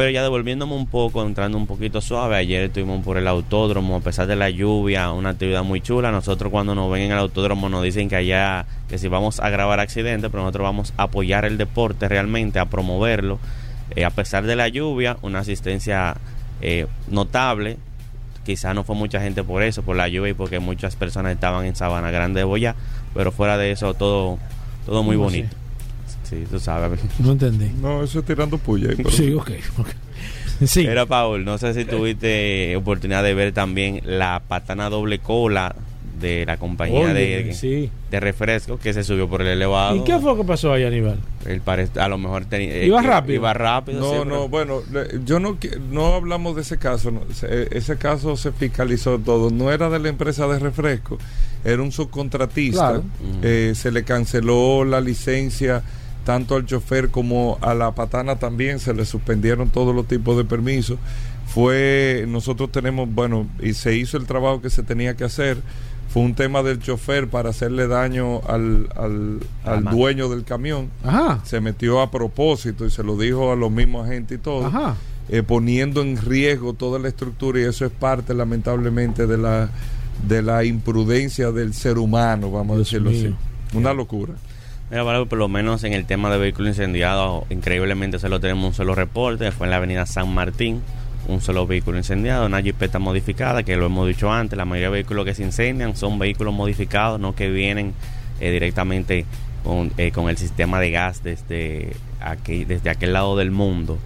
[0.00, 4.00] Pero ya devolviéndome un poco, entrando un poquito suave, ayer estuvimos por el autódromo, a
[4.00, 6.10] pesar de la lluvia, una actividad muy chula.
[6.10, 9.50] Nosotros cuando nos ven en el autódromo nos dicen que allá, que si vamos a
[9.50, 13.38] grabar accidentes, pero nosotros vamos a apoyar el deporte realmente, a promoverlo.
[13.94, 16.16] Eh, a pesar de la lluvia, una asistencia
[16.62, 17.76] eh, notable.
[18.46, 21.66] Quizá no fue mucha gente por eso, por la lluvia y porque muchas personas estaban
[21.66, 22.74] en Sabana Grande de Boyá,
[23.12, 24.38] pero fuera de eso todo
[24.86, 25.48] todo muy bonito.
[25.50, 25.59] Sí,
[26.50, 27.00] tú sabes.
[27.18, 27.70] No entendí.
[27.80, 28.88] No, eso es tirando puya.
[29.10, 29.50] Sí, ok.
[30.64, 30.86] Sí.
[31.08, 35.74] Paul, no sé si tuviste oportunidad de ver también la patana doble cola
[36.20, 37.14] de la compañía Oye,
[37.44, 37.90] de, sí.
[38.10, 39.96] de refresco que se subió por el elevado.
[39.96, 41.18] ¿Y qué fue que pasó ahí, Aníbal?
[41.46, 42.74] El pare- a lo mejor tenía.
[42.76, 43.34] eh, ¿Iba que- rápido?
[43.36, 44.00] Iba rápido.
[44.00, 44.82] No, sí, no, pero- bueno,
[45.24, 45.56] yo no
[45.90, 47.10] no hablamos de ese caso.
[47.10, 47.22] no,
[47.70, 49.48] ese caso se fiscalizó todo.
[49.50, 51.16] No era de la empresa de refresco,
[51.64, 52.88] era un subcontratista.
[52.90, 53.04] Claro.
[53.42, 55.82] Eh, se le canceló la licencia
[56.24, 58.78] tanto al chofer como a la patana también.
[58.78, 60.98] Se le suspendieron todos los tipos de permisos.
[61.46, 65.58] Fue, nosotros tenemos, bueno, y se hizo el trabajo que se tenía que hacer.
[66.08, 71.40] Fue un tema del chofer para hacerle daño al, al, al dueño del camión Ajá.
[71.44, 74.96] se metió a propósito y se lo dijo a los mismos agentes y todo, Ajá.
[75.28, 79.70] eh, poniendo en riesgo toda la estructura y eso es parte lamentablemente de la
[80.26, 83.36] de la imprudencia del ser humano, vamos Dios a decirlo mío.
[83.68, 83.78] así.
[83.78, 84.34] Una locura.
[84.90, 88.74] Mira, Valero, por lo menos en el tema de vehículo incendiado, increíblemente solo tenemos un
[88.74, 90.82] solo reporte, fue en la avenida San Martín,
[91.28, 94.94] un solo vehículo incendiado, una jipeta modificada, que lo hemos dicho antes, la mayoría de
[94.94, 97.94] vehículos que se incendian son vehículos modificados, no que vienen
[98.40, 99.26] eh, directamente
[99.62, 103.96] con, eh, con el sistema de gas desde, aquí, desde aquel lado del mundo.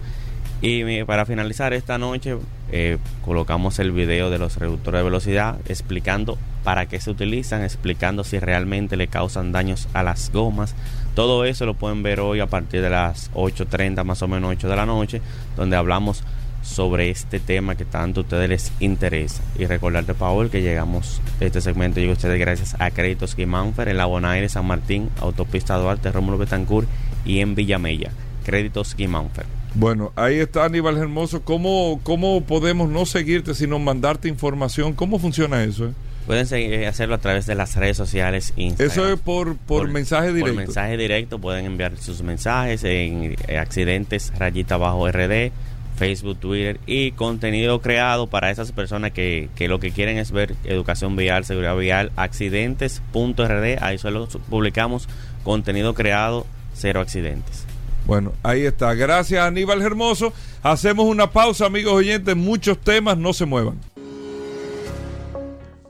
[0.67, 2.37] Y para finalizar esta noche,
[2.71, 8.23] eh, colocamos el video de los reductores de velocidad explicando para qué se utilizan, explicando
[8.23, 10.73] si realmente le causan daños a las gomas.
[11.13, 14.67] Todo eso lo pueden ver hoy a partir de las 8.30, más o menos 8
[14.67, 15.21] de la noche,
[15.55, 16.23] donde hablamos
[16.63, 19.43] sobre este tema que tanto a ustedes les interesa.
[19.59, 23.97] Y recordarte, Paul, que llegamos, este segmento llega a ustedes gracias a Créditos Guimánfer en
[23.97, 26.87] la Bonaire, San Martín, Autopista Duarte, Rómulo Betancourt
[27.23, 28.09] y en Villamella.
[28.43, 29.54] Créditos Guimánfer.
[29.75, 31.41] Bueno, ahí está Aníbal Hermoso.
[31.41, 34.93] ¿Cómo, ¿Cómo podemos no seguirte sino mandarte información?
[34.93, 35.87] ¿Cómo funciona eso?
[35.87, 35.93] eh?
[36.25, 38.53] Pueden seguir, hacerlo a través de las redes sociales.
[38.55, 38.91] Instagram.
[38.91, 40.55] Eso es por, por, mensaje directo.
[40.55, 45.51] Por mensaje directo pueden enviar sus mensajes en eh, accidentes rayita bajo RD,
[45.97, 50.55] Facebook, Twitter y contenido creado para esas personas que, que lo que quieren es ver
[50.63, 53.83] educación vial, seguridad vial, accidentes.rd.
[53.83, 55.09] Ahí solo publicamos
[55.43, 57.64] contenido creado, cero accidentes.
[58.05, 58.93] Bueno, ahí está.
[58.93, 60.31] Gracias Aníbal Hermoso.
[60.61, 62.35] Hacemos una pausa, amigos oyentes.
[62.35, 63.79] Muchos temas, no se muevan.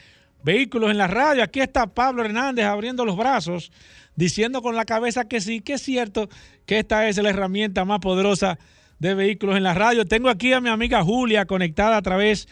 [0.42, 1.44] Vehículos en la Radio.
[1.44, 3.70] Aquí está Pablo Hernández abriendo los brazos,
[4.16, 6.28] diciendo con la cabeza que sí, que es cierto
[6.66, 8.58] que esta es la herramienta más poderosa
[9.00, 10.04] de Vehículos en la Radio.
[10.04, 12.46] Tengo aquí a mi amiga Julia conectada a través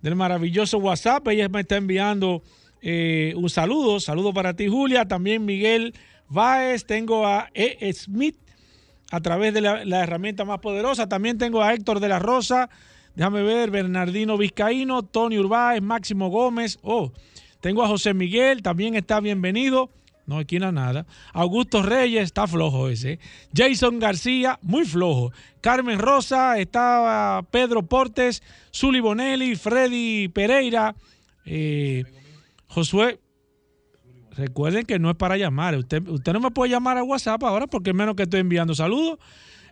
[0.00, 1.26] del maravilloso WhatsApp.
[1.28, 2.42] Ella me está enviando
[2.80, 5.94] eh, un saludo, saludo para ti Julia, también Miguel
[6.28, 7.92] Báez, tengo a E.
[7.92, 8.36] Smith
[9.10, 12.68] a través de la, la herramienta más poderosa, también tengo a Héctor de la Rosa,
[13.16, 17.10] déjame ver, Bernardino Vizcaíno, Tony Urbáez, Máximo Gómez, oh,
[17.60, 19.90] tengo a José Miguel, también está bienvenido,
[20.28, 23.18] no aquí no nada, Augusto Reyes, está flojo ese,
[23.52, 30.94] Jason García, muy flojo, Carmen Rosa, está Pedro Portes, Zuli Bonelli, Freddy Pereira,
[31.46, 32.04] eh,
[32.66, 33.18] Josué,
[34.36, 35.76] recuerden que no es para llamar.
[35.76, 39.18] Usted, usted no me puede llamar a WhatsApp ahora porque menos que estoy enviando saludos.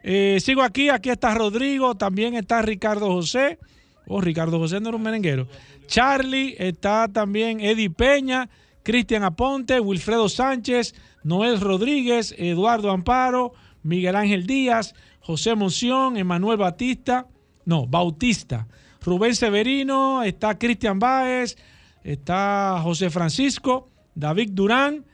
[0.02, 3.58] Eh, sigo aquí, aquí está Rodrigo, también está Ricardo José.
[4.06, 5.48] Oh, Ricardo José no era un merenguero.
[5.86, 8.48] Charlie, está también Eddie Peña,
[8.86, 10.94] Cristian Aponte, Wilfredo Sánchez,
[11.24, 17.26] Noel Rodríguez, Eduardo Amparo, Miguel Ángel Díaz, José Monción, Emanuel Batista,
[17.64, 18.68] no, Bautista,
[19.02, 21.56] Rubén Severino, está Cristian Báez,
[22.04, 25.04] está José Francisco, David Durán,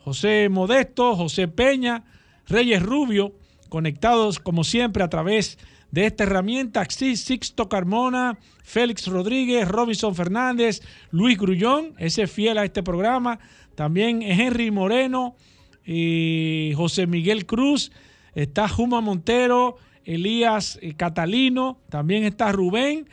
[0.00, 2.02] José Modesto, José Peña,
[2.48, 3.36] Reyes Rubio,
[3.68, 11.38] conectados como siempre a través de esta herramienta, Sixto Carmona, Félix Rodríguez, Robinson Fernández, Luis
[11.38, 13.38] Grullón, ese es fiel a este programa,
[13.74, 15.36] también Henry Moreno,
[15.84, 17.92] y José Miguel Cruz,
[18.34, 23.08] está Juma Montero, Elías eh, Catalino, también está Rubén,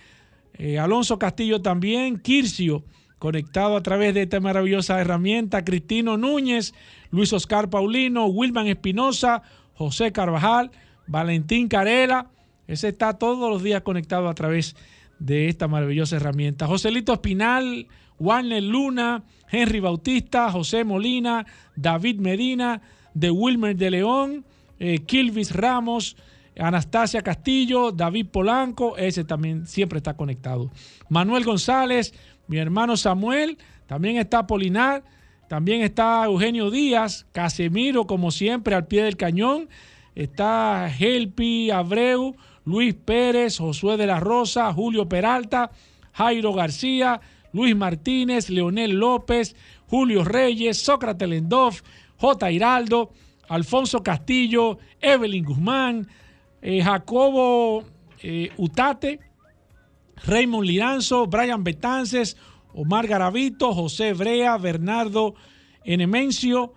[0.54, 2.84] eh, Alonso Castillo también, Kircio,
[3.18, 6.74] conectado a través de esta maravillosa herramienta, Cristino Núñez,
[7.12, 9.42] Luis Oscar Paulino, Wilman Espinosa,
[9.74, 10.72] José Carvajal,
[11.08, 12.28] Valentín Carela,
[12.70, 14.76] ese está todos los días conectado a través
[15.18, 16.68] de esta maravillosa herramienta.
[16.68, 17.88] Joselito Espinal,
[18.20, 22.80] Warner Luna, Henry Bautista, José Molina, David Medina,
[23.16, 24.46] de Wilmer de León,
[24.78, 26.16] eh, Kilvis Ramos,
[26.60, 30.70] Anastasia Castillo, David Polanco, ese también siempre está conectado.
[31.10, 32.14] Manuel González,
[32.48, 35.04] mi hermano Samuel, también está Polinar,
[35.48, 39.70] también está Eugenio Díaz, Casemiro, como siempre, al pie del cañón.
[40.14, 42.36] Está Helpi Abreu,
[42.70, 45.72] Luis Pérez, Josué de la Rosa, Julio Peralta,
[46.14, 47.20] Jairo García,
[47.52, 49.56] Luis Martínez, Leonel López,
[49.88, 51.82] Julio Reyes, Sócrates Lendov,
[52.18, 52.52] J.
[52.52, 53.10] Hiraldo,
[53.48, 56.08] Alfonso Castillo, Evelyn Guzmán,
[56.62, 57.86] eh, Jacobo
[58.22, 59.20] eh, Utate,
[60.28, 62.38] Raymond Liranzo, Brian Betances,
[62.76, 65.34] Omar Garavito, José Brea, Bernardo
[65.84, 66.74] Enemencio,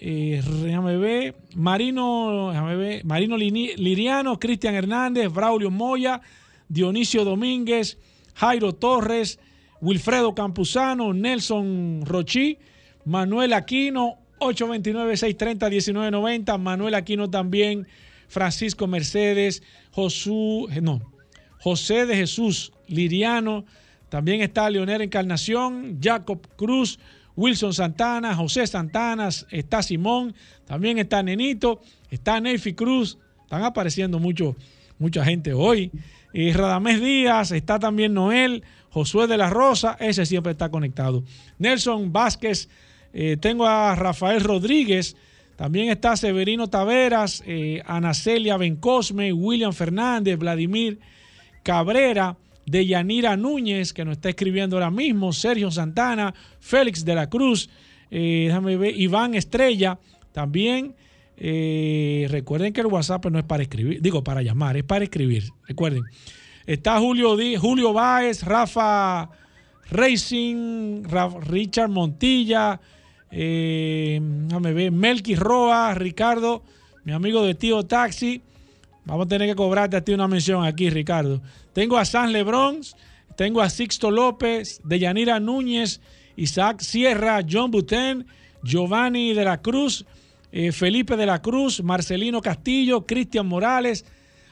[0.00, 2.52] eh, déjame ver, Marino,
[3.04, 6.20] Marino Liriano, Cristian Hernández, Braulio Moya,
[6.68, 7.98] Dionisio Domínguez,
[8.34, 9.38] Jairo Torres,
[9.80, 12.58] Wilfredo Campuzano, Nelson Rochi,
[13.04, 17.86] Manuel Aquino, 829-630-1990, Manuel Aquino también,
[18.28, 19.62] Francisco Mercedes,
[19.96, 21.00] eh, no,
[21.58, 23.64] José de Jesús Liriano,
[24.08, 26.98] también está Leonel Encarnación, Jacob Cruz,
[27.36, 30.34] Wilson Santana, José Santana, está Simón,
[30.66, 31.80] también está Nenito,
[32.10, 34.56] está Nefi Cruz, están apareciendo mucho,
[34.98, 35.92] mucha gente hoy.
[36.32, 41.22] Eh, Radamés Díaz, está también Noel, Josué de la Rosa, ese siempre está conectado.
[41.58, 42.68] Nelson Vázquez,
[43.12, 45.16] eh, tengo a Rafael Rodríguez,
[45.56, 50.98] también está Severino Taveras, eh, Anacelia Bencosme, William Fernández, Vladimir
[51.62, 52.36] Cabrera,
[52.66, 57.70] Deyanira Núñez, que nos está escribiendo ahora mismo, Sergio Santana, Félix de la Cruz,
[58.10, 59.98] eh, déjame ver, Iván Estrella,
[60.32, 60.94] también.
[61.38, 65.44] eh, recuerden que el WhatsApp no es para escribir, digo para llamar, es para escribir.
[65.68, 66.02] Recuerden.
[66.66, 69.28] Está Julio, Julio Báez, Rafa
[69.90, 72.80] Racing, Ra- Richard Montilla,
[73.30, 76.62] eh, déjame ver, Melky Roa, Ricardo,
[77.04, 78.40] mi amigo de Tío Taxi.
[79.04, 81.40] Vamos a tener que cobrarte a ti una mención aquí, Ricardo.
[81.76, 82.80] Tengo a San Lebrón,
[83.36, 86.00] tengo a Sixto López, Deyanira Núñez,
[86.34, 88.26] Isaac Sierra, John Butén,
[88.62, 90.06] Giovanni de la Cruz,
[90.52, 94.06] eh, Felipe de la Cruz, Marcelino Castillo, Cristian Morales,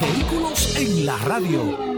[0.00, 1.94] Vehículos en la radio.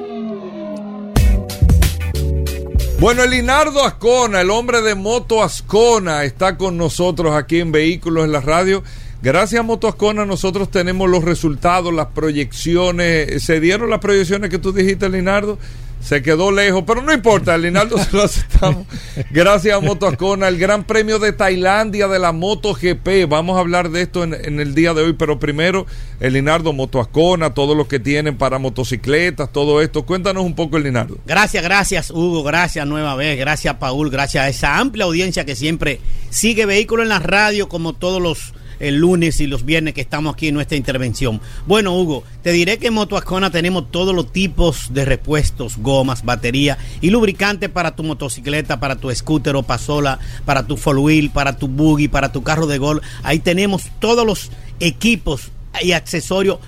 [2.98, 8.24] Bueno, el Linardo Ascona, el hombre de Moto Ascona, está con nosotros aquí en Vehículos
[8.24, 8.82] en la Radio.
[9.22, 13.42] Gracias a Moto Ascona nosotros tenemos los resultados, las proyecciones.
[13.44, 15.58] ¿Se dieron las proyecciones que tú dijiste, Linardo?
[16.06, 18.86] Se quedó lejos, pero no importa, Linardo se lo aceptamos.
[19.32, 23.28] Gracias a Moto Ascona, el Gran Premio de Tailandia de la MotoGP.
[23.28, 25.84] Vamos a hablar de esto en, en el día de hoy, pero primero,
[26.20, 30.06] el Linardo Moto Ascona, todo lo que tienen para motocicletas, todo esto.
[30.06, 31.18] Cuéntanos un poco, el Linardo.
[31.26, 35.98] Gracias, gracias Hugo, gracias nueva vez, gracias Paul, gracias a esa amplia audiencia que siempre
[36.30, 40.34] sigue Vehículo en la Radio como todos los el lunes y los viernes que estamos
[40.34, 41.40] aquí en nuestra intervención.
[41.66, 46.24] Bueno, Hugo, te diré que en Moto Ascona tenemos todos los tipos de repuestos, gomas,
[46.24, 51.30] batería y lubricante para tu motocicleta, para tu scooter o pasola, para tu four wheel,
[51.30, 53.04] para tu buggy, para tu carro de golf.
[53.22, 54.50] Ahí tenemos todos los
[54.80, 55.50] equipos
[55.82, 56.58] y accesorios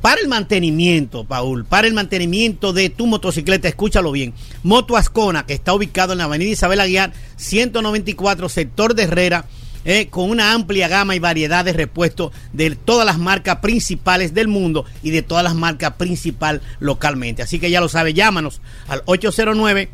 [0.00, 4.32] para el mantenimiento, Paul, para el mantenimiento de tu motocicleta, escúchalo bien.
[4.62, 9.46] Moto Ascona, que está ubicado en la avenida Isabel Aguiar, 194, sector de Herrera,
[9.84, 14.48] eh, con una amplia gama y variedad de repuestos de todas las marcas principales del
[14.48, 17.42] mundo y de todas las marcas principales localmente.
[17.42, 19.90] Así que ya lo sabe, llámanos al 809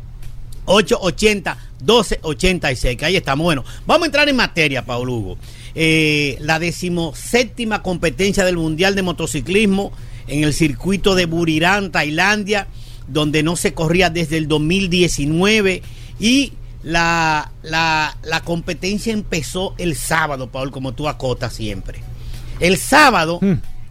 [0.65, 3.43] 880 1286, que ahí estamos.
[3.43, 5.37] Bueno, vamos a entrar en materia, Paul Hugo.
[5.75, 9.91] Eh, la decimoséptima competencia del Mundial de Motociclismo
[10.27, 12.67] en el circuito de Burirán, Tailandia,
[13.07, 15.83] donde no se corría desde el 2019
[16.19, 16.53] y
[16.85, 22.01] la, la, la competencia empezó el sábado, Paul, como tú acotas siempre.
[22.59, 23.39] El sábado,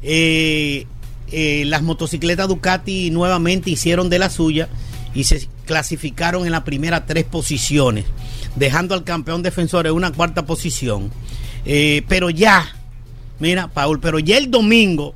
[0.00, 0.86] eh,
[1.32, 4.68] eh, las motocicletas Ducati nuevamente hicieron de la suya
[5.12, 8.04] y se clasificaron en las primeras tres posiciones.
[8.56, 11.10] dejando al campeón defensor en una cuarta posición.
[11.64, 12.76] Eh, pero ya,
[13.40, 15.14] mira, Paul, pero ya el domingo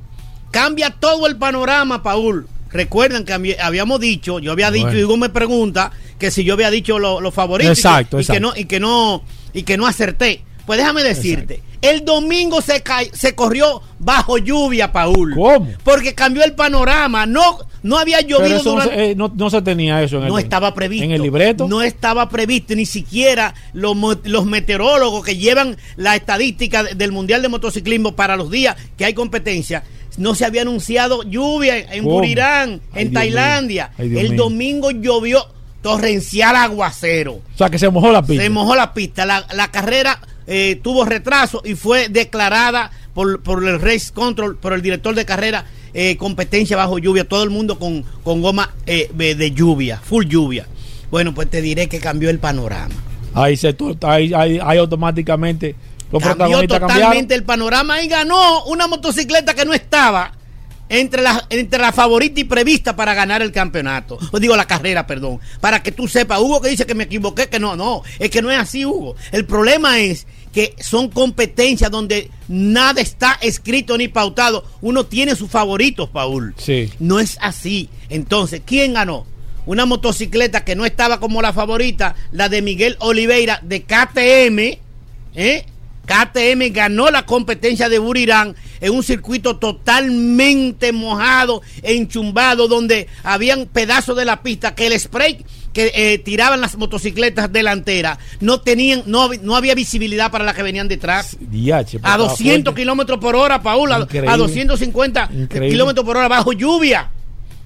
[0.51, 2.47] cambia todo el panorama, Paul.
[2.71, 4.99] Recuerdan que habí- habíamos dicho, yo había dicho, Bueno.
[4.99, 8.17] y Hugo me pregunta que si yo había dicho los lo favoritos y que- Exacto,
[8.17, 8.41] y, que, exacto.
[8.41, 10.43] no y que no y que no acerté.
[10.65, 15.33] Pues déjame decirte, el domingo se se corrió bajo lluvia, Paul.
[15.33, 15.67] ¿Cómo?
[15.83, 19.49] Porque cambió el panorama, no no había llovido eso no, durante se, eh, no- no
[19.49, 21.05] se tenía eso en el no estaba previsto.
[21.05, 21.67] En el libreto.
[21.67, 23.95] No estaba previsto, ni siquiera los,
[24.25, 29.05] los meteorólogos que llevan la estadística de- del Mundial de Motociclismo para los días que
[29.05, 29.83] hay competencia.
[30.19, 32.15] No se había anunciado lluvia en ¿Cómo?
[32.15, 33.91] Burirán, Ay, en Dios Tailandia.
[33.97, 35.47] Ay, el domingo llovió
[35.81, 37.33] torrencial aguacero.
[37.33, 38.43] O sea, que se mojó la pista.
[38.43, 39.25] Se mojó la pista.
[39.25, 44.73] La, la carrera eh, tuvo retraso y fue declarada por, por el Race Control, por
[44.73, 47.23] el director de carrera, eh, competencia bajo lluvia.
[47.27, 50.67] Todo el mundo con, con goma eh, de lluvia, full lluvia.
[51.11, 52.93] Bueno, pues te diré que cambió el panorama.
[53.33, 55.75] Ahí, se, ahí, ahí, ahí automáticamente
[56.11, 57.31] los cambió totalmente cambiaron.
[57.31, 60.33] el panorama y ganó una motocicleta que no estaba
[60.89, 64.17] entre la, entre la favorita y prevista para ganar el campeonato.
[64.31, 65.39] O digo la carrera, perdón.
[65.61, 68.41] Para que tú sepas, Hugo que dice que me equivoqué, que no, no, es que
[68.41, 69.15] no es así, Hugo.
[69.31, 74.65] El problema es que son competencias donde nada está escrito ni pautado.
[74.81, 76.55] Uno tiene sus favoritos, Paul.
[76.57, 76.91] Sí.
[76.99, 77.89] No es así.
[78.09, 79.27] Entonces, ¿quién ganó?
[79.67, 84.79] Una motocicleta que no estaba como la favorita, la de Miguel Oliveira de KTM.
[85.35, 85.65] ¿eh?
[86.09, 94.17] KTM ganó la competencia de Burirán en un circuito totalmente mojado, enchumbado, donde habían pedazos
[94.17, 99.29] de la pista que el spray que eh, tiraban las motocicletas delanteras no tenían, no,
[99.43, 101.37] no había visibilidad para las que venían detrás.
[101.39, 102.81] Diache, pues, A estaba 200 fuerte.
[102.81, 103.97] kilómetros por hora, Paula.
[103.97, 104.35] A Increíble.
[104.35, 105.69] 250 Increíble.
[105.69, 107.11] kilómetros por hora bajo lluvia.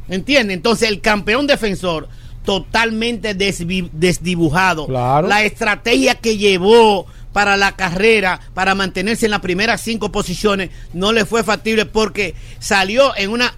[0.09, 0.57] ¿Entiendes?
[0.57, 2.09] Entonces el campeón defensor
[2.43, 4.85] totalmente desdibujado.
[4.87, 5.29] Claro.
[5.29, 11.11] La estrategia que llevó para la carrera, para mantenerse en las primeras cinco posiciones, no
[11.11, 13.53] le fue factible porque salió en una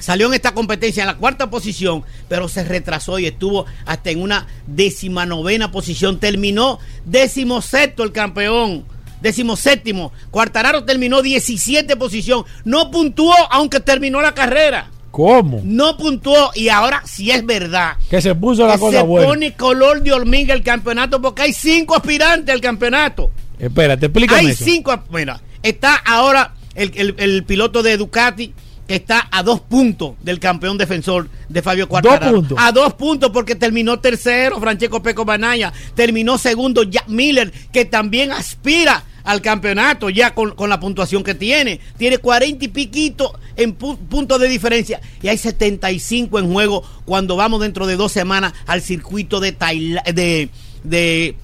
[0.00, 4.20] Salió en esta competencia en la cuarta posición, pero se retrasó y estuvo hasta en
[4.20, 6.18] una décima novena posición.
[6.18, 8.84] Terminó décimo sexto el campeón.
[9.22, 10.12] Décimo séptimo.
[10.30, 12.44] Cuartararo terminó 17 posición.
[12.64, 14.90] No puntuó aunque terminó la carrera.
[15.14, 15.60] ¿Cómo?
[15.62, 17.92] No puntuó y ahora sí es verdad.
[18.10, 19.28] Que se puso la que cosa se buena.
[19.28, 23.30] pone color de hormiga el campeonato porque hay cinco aspirantes al campeonato.
[23.56, 24.64] Espérate, explícame Hay eso.
[24.64, 24.92] cinco.
[25.10, 28.52] Mira, está ahora el, el- el piloto de Ducati
[28.86, 32.32] que está a dos puntos del campeón defensor de Fabio Quartararo.
[32.36, 32.58] puntos.
[32.60, 35.72] A dos puntos porque terminó tercero Francesco Peco Banaya.
[35.94, 41.34] Terminó segundo Jack Miller, que también aspira al campeonato ya con, con la puntuación que
[41.34, 41.80] tiene.
[41.96, 47.36] Tiene 40 y piquito en pu- puntos de diferencia y hay 75 en juego cuando
[47.36, 50.12] vamos dentro de dos semanas al circuito de Tailandia.
[50.12, 50.50] De,
[50.82, 51.36] de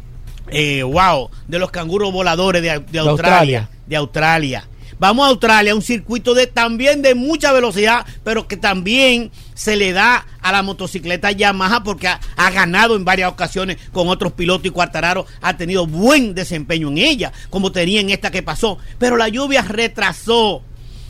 [0.48, 3.70] eh, wow, de los canguros voladores de, de Australia, Australia.
[3.86, 4.68] De Australia.
[5.00, 9.94] Vamos a Australia, un circuito de también de mucha velocidad, pero que también se le
[9.94, 14.66] da a la motocicleta Yamaha porque ha, ha ganado en varias ocasiones con otros pilotos
[14.66, 18.76] y Cuartararo ha tenido buen desempeño en ella, como tenía en esta que pasó.
[18.98, 20.62] Pero la lluvia retrasó,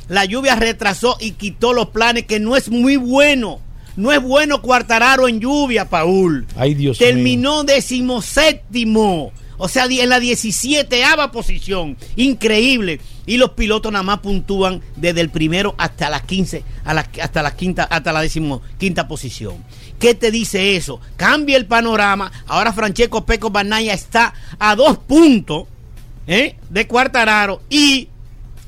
[0.06, 3.58] la lluvia retrasó y quitó los planes, que no es muy bueno.
[3.96, 6.46] No es bueno Cuartararo en lluvia, Paul.
[6.54, 7.08] Ay, Dios mío.
[7.08, 9.32] Terminó decimoséptimo.
[9.62, 11.96] O sea, en la 17 posición.
[12.16, 12.98] Increíble.
[13.26, 17.42] Y los pilotos nada más puntúan desde el primero hasta la 15, a la- hasta
[17.42, 19.62] la quinta, hasta la decimoquinta posición.
[19.98, 20.98] ¿Qué te dice eso?
[21.16, 22.32] Cambia el panorama.
[22.46, 25.64] Ahora Francesco Peco Banaya está a dos puntos
[26.26, 26.56] ¿eh?
[26.70, 27.60] de Cuartararo.
[27.68, 28.08] Y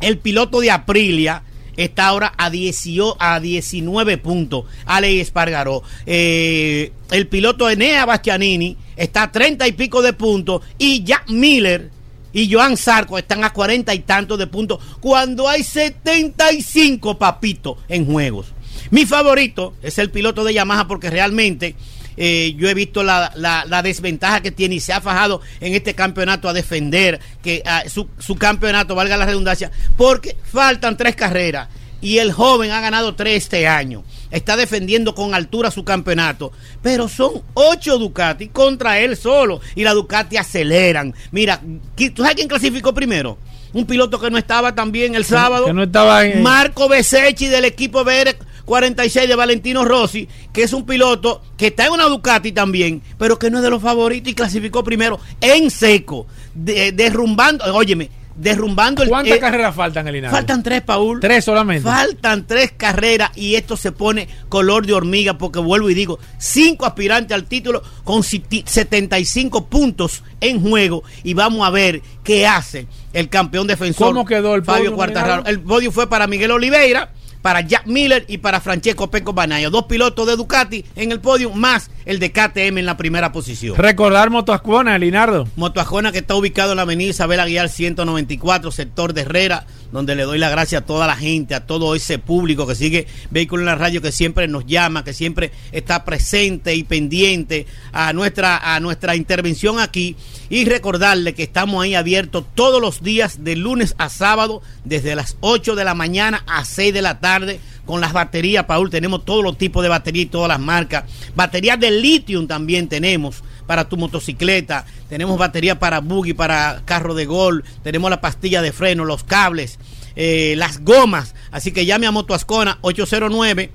[0.00, 1.42] el piloto de Aprilia
[1.76, 4.64] está ahora a, 18 a 19 puntos.
[4.86, 5.82] Alex Espargaró.
[6.06, 10.62] Eh, el piloto Enea Bastianini está a 30 y pico de puntos.
[10.78, 11.90] Y Jack Miller
[12.32, 14.80] y Joan Sarco están a 40 y tantos de puntos.
[15.00, 18.52] Cuando hay 75 papitos en juegos.
[18.90, 21.76] Mi favorito es el piloto de Yamaha porque realmente
[22.16, 25.74] eh, yo he visto la, la- la desventaja que tiene y se ha fajado en
[25.74, 31.16] este campeonato a defender que ah, su, su campeonato, valga la redundancia, porque faltan tres
[31.16, 31.68] carreras
[32.00, 34.02] y el joven ha ganado tres este año.
[34.32, 36.50] Está defendiendo con altura su campeonato,
[36.82, 41.14] pero son ocho Ducati contra él solo y la Ducati aceleran.
[41.30, 41.60] Mira,
[41.96, 43.38] ¿qui- ¿tú sabes quién clasificó primero?
[43.74, 45.66] Un piloto que no estaba también el sábado.
[45.66, 50.72] que no estaba en- Marco Besechi del equipo BR 46 de Valentino Rossi, que es
[50.72, 54.30] un piloto que está en una Ducati también, pero que no es de los favoritos
[54.30, 59.10] y clasificó primero en seco, de- derrumbando, óyeme, derrumbando el...
[59.10, 60.34] ¿Cuántas eh, carreras faltan, Elinardo?
[60.36, 61.20] Faltan tres, Paul.
[61.20, 61.82] Tres solamente.
[61.82, 66.86] Faltan tres carreras y esto se pone color de hormiga porque vuelvo y digo, cinco
[66.86, 73.28] aspirantes al título con 75 puntos en juego y vamos a ver qué hace el
[73.28, 75.12] campeón defensor ¿Cómo quedó el Fabio podio.
[75.12, 75.44] Leonardo?
[75.50, 77.10] El podio fue para Miguel Oliveira,
[77.42, 79.68] para Jack Miller y para Francesco Peco Banaya.
[79.68, 83.76] Dos pilotos de Ducati en el podio, más el de KTM en la primera posición.
[83.76, 85.48] Recordar Motoascuona, Elinardo.
[85.56, 90.24] Motoajona que está ubicado en la avenida Isabel Aguilar 194, sector de Herrera, donde le
[90.24, 93.66] doy la gracia a toda la gente, a todo ese público que sigue Vehículo en
[93.66, 98.80] la Radio, que siempre nos llama, que siempre está presente y pendiente a nuestra, a
[98.80, 100.16] nuestra intervención aquí.
[100.48, 105.36] Y recordarle que estamos ahí abiertos todos los días, de lunes a sábado, desde las
[105.40, 109.42] 8 de la mañana a 6 de la tarde con las baterías, Paul, tenemos todos
[109.42, 111.04] los tipos de baterías y todas las marcas.
[111.34, 113.42] Baterías de litio también tenemos
[113.72, 114.84] para tu motocicleta.
[115.08, 117.64] Tenemos batería para buggy, para carro de gol.
[117.82, 119.78] Tenemos la pastilla de freno, los cables,
[120.14, 121.34] eh, las gomas.
[121.50, 123.70] Así que llame a Motoascona 809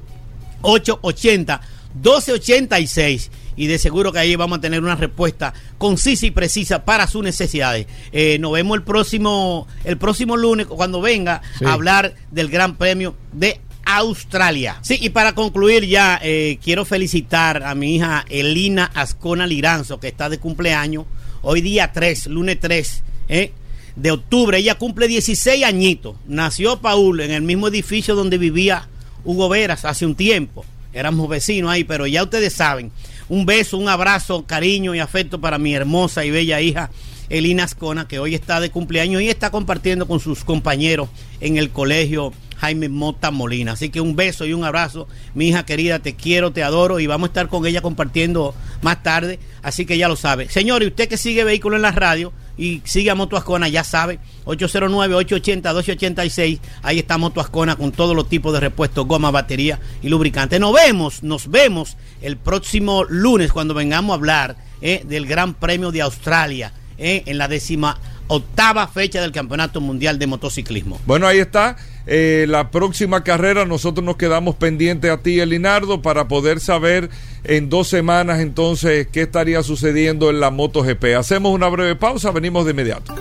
[0.62, 1.62] 880
[1.96, 7.08] 1286 y de seguro que ahí vamos a tener una respuesta concisa y precisa para
[7.08, 7.88] sus necesidades.
[8.12, 11.66] Eh, nos vemos el próximo el próximo lunes cuando venga Sí.
[11.66, 14.80] a hablar del Gran Premio de Australia.
[14.82, 20.10] Sí, y para concluir ya, eh, quiero felicitar a mi hija Elina Ascona Liranzo, que
[20.10, 21.06] está de cumpleaños,
[21.42, 23.54] hoy día 3, lunes 3, ¿eh?
[23.96, 24.58] de octubre.
[24.58, 26.18] Ella cumple 16 añitos.
[26.28, 28.90] Nació Paul en el mismo edificio donde vivía
[29.24, 30.66] Hugo Veras hace un tiempo.
[30.92, 32.92] Éramos vecinos ahí, pero ya ustedes saben.
[33.30, 36.90] Un beso, un abrazo, cariño y afecto para mi hermosa y bella hija
[37.30, 41.10] Elina Ascona, que hoy está de cumpleaños y está compartiendo con sus compañeros
[41.42, 43.74] en el colegio Jaime Mota Molina.
[43.74, 47.08] Así que un beso y un abrazo, mi hija querida, te quiero, te adoro y
[47.08, 49.40] vamos a estar con ella compartiendo más tarde.
[49.62, 50.50] Así que ya lo sabe.
[50.50, 53.84] Señor, y usted que sigue Vehículo en la Radio y sigue a Moto Ascona, ya
[53.84, 60.10] sabe, 809-880-1286, ahí está Moto Ascona con todos los tipos de repuestos, goma, batería y
[60.10, 60.60] lubricante.
[60.60, 65.92] Nos vemos, nos vemos el próximo lunes cuando vengamos a hablar eh, del Gran Premio
[65.92, 71.00] de Australia eh, en la décima octava fecha del Campeonato Mundial de Motociclismo.
[71.06, 71.78] Bueno, ahí está.
[72.10, 77.10] Eh, la próxima carrera nosotros nos quedamos pendientes a ti, Elinardo, para poder saber
[77.44, 81.18] en dos semanas entonces qué estaría sucediendo en la MotoGP.
[81.18, 83.14] Hacemos una breve pausa, venimos de inmediato.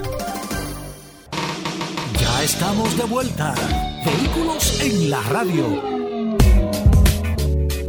[2.17, 3.53] Ya estamos de vuelta.
[4.05, 5.97] Vehículos en la radio.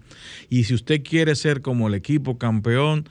[0.50, 3.08] y si usted quiere ser como el equipo campeón,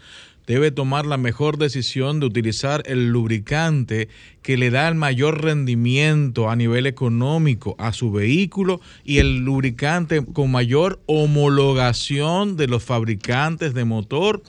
[0.51, 4.09] debe tomar la mejor decisión de utilizar el lubricante
[4.43, 10.25] que le da el mayor rendimiento a nivel económico a su vehículo y el lubricante
[10.25, 14.43] con mayor homologación de los fabricantes de motor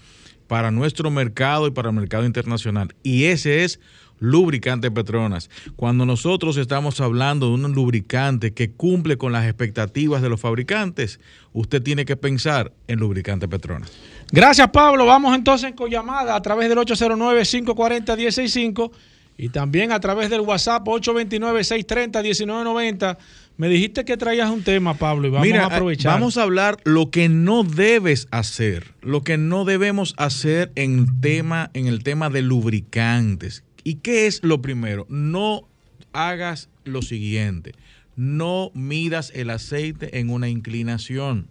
[0.48, 2.96] para nuestro mercado y para el mercado internacional.
[3.04, 3.80] Y ese es
[4.22, 5.50] lubricante Petronas.
[5.76, 11.20] Cuando nosotros estamos hablando de un lubricante que cumple con las expectativas de los fabricantes,
[11.52, 13.92] usted tiene que pensar en lubricante Petronas.
[14.32, 15.06] Gracias, Pablo.
[15.06, 18.92] Vamos entonces con llamada a través del 809-540-165
[19.38, 23.18] y también a través del WhatsApp 829-630-1990.
[23.58, 26.14] Me dijiste que traías un tema, Pablo, y vamos Mira, a aprovechar.
[26.14, 31.72] Vamos a hablar lo que no debes hacer, lo que no debemos hacer en tema,
[31.74, 33.64] en el tema de lubricantes.
[33.84, 35.06] ¿Y qué es lo primero?
[35.10, 35.68] No
[36.14, 37.74] hagas lo siguiente.
[38.16, 41.48] No midas el aceite en una inclinación.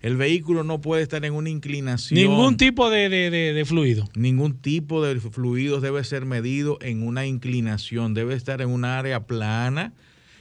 [0.00, 2.20] El vehículo no puede estar en una inclinación.
[2.20, 4.08] Ningún tipo de, de- de- de fluido.
[4.14, 9.26] Ningún tipo de fluidos debe ser medido en una inclinación, debe estar en un área
[9.26, 9.92] plana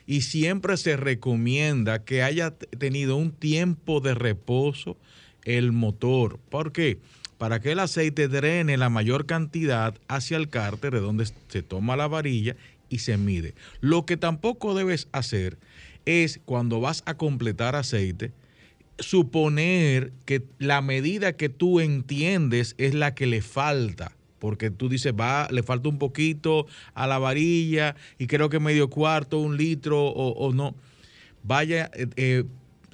[0.06, 4.98] y siempre se recomienda que haya tenido un tiempo de reposo
[5.44, 6.40] el motor.
[6.50, 7.00] ¿Por qué?
[7.38, 11.96] Para que el aceite drene la mayor cantidad hacia el cárter de donde se toma
[11.96, 12.56] la varilla
[12.90, 13.54] y se mide.
[13.82, 15.58] Lo que tampoco debes hacer
[16.06, 18.32] es cuando vas a completar aceite,
[19.00, 24.14] suponer que la medida que tú entiendes es la que le falta.
[24.40, 28.90] Porque tú dices, va, le falta un poquito a la varilla y creo que medio
[28.90, 30.76] cuarto, un litro o, no.
[31.44, 32.44] Vaya eh,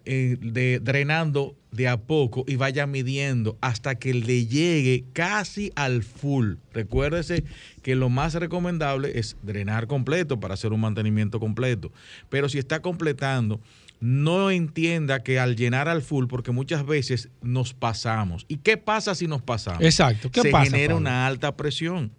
[0.05, 6.03] eh, de, drenando de a poco y vaya midiendo hasta que le llegue casi al
[6.03, 6.55] full.
[6.73, 7.43] Recuérdese
[7.81, 11.91] que lo más recomendable es drenar completo para hacer un mantenimiento completo.
[12.29, 13.59] Pero si está completando,
[13.99, 18.45] no entienda que al llenar al full, porque muchas veces nos pasamos.
[18.49, 19.81] ¿Y qué pasa si nos pasamos?
[19.81, 20.29] Exacto.
[20.29, 20.97] ¿Qué Se pasa, genera Pablo?
[20.97, 22.11] una alta presión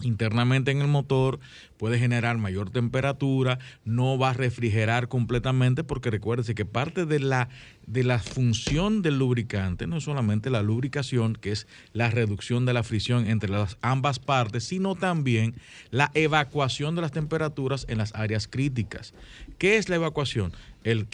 [0.00, 1.38] internamente en el motor,
[1.76, 7.48] puede generar mayor temperatura, no va a refrigerar completamente, porque recuérdese que parte de la,
[7.86, 12.72] de la función del lubricante no es solamente la lubricación, que es la reducción de
[12.72, 15.54] la fricción entre las ambas partes, sino también
[15.90, 19.14] la evacuación de las temperaturas en las áreas críticas.
[19.58, 20.52] ¿Qué es la evacuación?
[20.84, 21.06] El,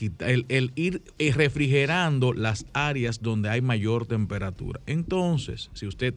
[0.49, 4.81] el- ir eh, refrigerando las áreas donde hay mayor temperatura.
[4.87, 6.15] Entonces, si usted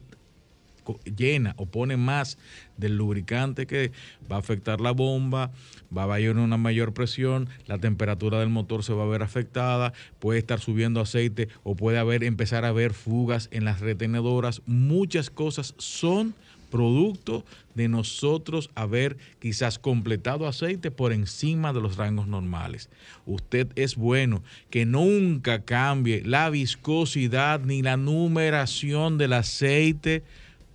[1.16, 2.38] llena o pone más
[2.76, 3.92] del lubricante que
[4.30, 5.50] va a afectar la bomba,
[5.96, 9.92] va a haber una mayor presión, la temperatura del motor se va a ver afectada,
[10.18, 14.62] puede estar subiendo aceite o puede haber empezar a haber fugas en las retenedoras.
[14.66, 16.34] Muchas cosas son
[16.72, 22.88] producto de nosotros haber quizás completado aceite por encima de los rangos normales.
[23.26, 30.24] Usted es bueno que nunca cambie la viscosidad ni la numeración del aceite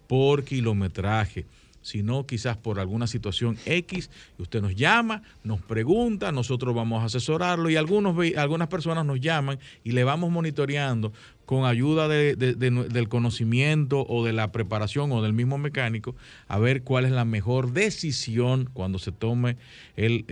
[0.08, 1.46] por kilometraje,
[1.82, 7.06] sino quizás por alguna situación X, y usted nos llama, nos pregunta, nosotros vamos a
[7.06, 11.14] asesorarlo y algunos, algunas personas nos llaman y le vamos monitoreando
[11.46, 16.14] con ayuda de- del conocimiento o de la preparación o del mismo mecánico,
[16.50, 19.56] a ver cuál es la mejor decisión cuando se tome
[19.96, 20.26] el,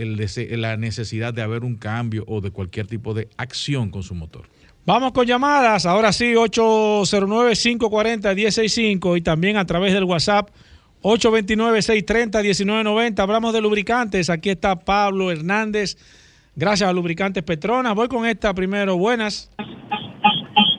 [0.60, 4.46] la necesidad de haber un cambio o de cualquier tipo de acción con su motor.
[4.86, 5.88] Vamos con llamadas.
[5.88, 10.50] Ahora sí, 809-540-165 y también a través del WhatsApp
[11.02, 13.20] 829-630-1990.
[13.20, 14.30] Hablamos de lubricantes.
[14.30, 15.98] Aquí está Pablo Hernández.
[16.56, 17.96] Gracias a Lubricantes Petronas.
[17.96, 18.96] Voy con esta primero.
[18.96, 19.52] Buenas.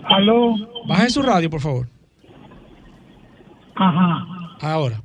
[0.04, 0.54] Aló.
[0.86, 1.88] Baje su radio, por favor.
[3.74, 4.24] Ajá.
[4.61, 5.02] Ahora.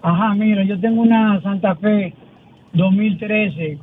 [0.00, 2.14] Ajá, mira, yo tengo una Santa Fe
[2.72, 3.78] 2013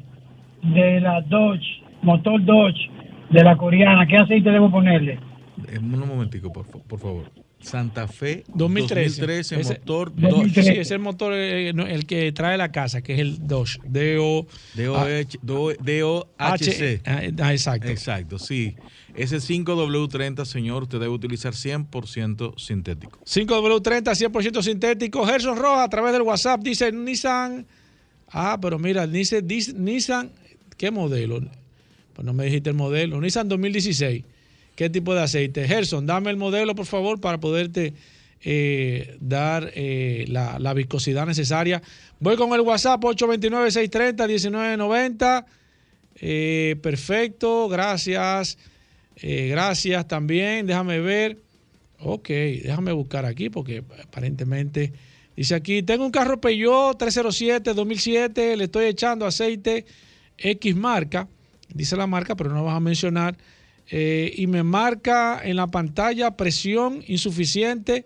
[0.64, 2.95] de la Dodge, motor Dodge
[3.30, 4.06] de la coreana.
[4.08, 5.20] ¿Qué aceite debo ponerle?
[5.72, 7.32] Eh, Un momentico, por, por favor.
[7.60, 9.22] Santa Fe 2013.
[9.22, 10.80] 2013, Ese- motor Sí, Dodge.
[10.82, 13.80] es el motor, eh, no, el que trae la casa, que es el Dodge.
[13.88, 14.46] D-O...
[14.76, 16.28] DOH DOHC.
[16.38, 16.56] Ah,
[17.42, 17.88] ah, exacto.
[17.88, 18.76] Exacto, sí.
[19.16, 23.20] Ese 5W30, señor, usted debe utilizar 100% sintético.
[23.26, 25.26] 5W30, 100% sintético.
[25.26, 27.66] Gerson Roja, a través del WhatsApp, dice Nissan.
[28.30, 30.32] Ah, pero mira, dice, dice Nissan,
[30.78, 31.40] ¿qué modelo?
[32.16, 33.22] Pues no me dijiste el modelo.
[33.22, 34.24] Nissan 2016.
[34.76, 35.68] ¿Qué tipo de aceite?
[35.68, 37.94] Gerson, dame el modelo, por favor, para poderte
[38.48, 41.82] eh, dar eh, la, viscosidad necesaria.
[42.20, 45.46] Voy con el WhatsApp 829-630-1990.
[46.16, 48.58] Eh, perfecto, gracias.
[49.22, 50.68] Gracias también.
[50.68, 51.40] Déjame ver.
[52.00, 54.94] Ok, déjame buscar aquí porque aparentemente
[55.36, 59.86] dice aquí, tengo un carro Peugeot 307 2007, le estoy echando aceite
[60.38, 61.28] X marca,
[61.74, 63.38] dice la marca, pero no vas a mencionar,
[63.90, 68.06] eh, y me marca en la pantalla presión insuficiente.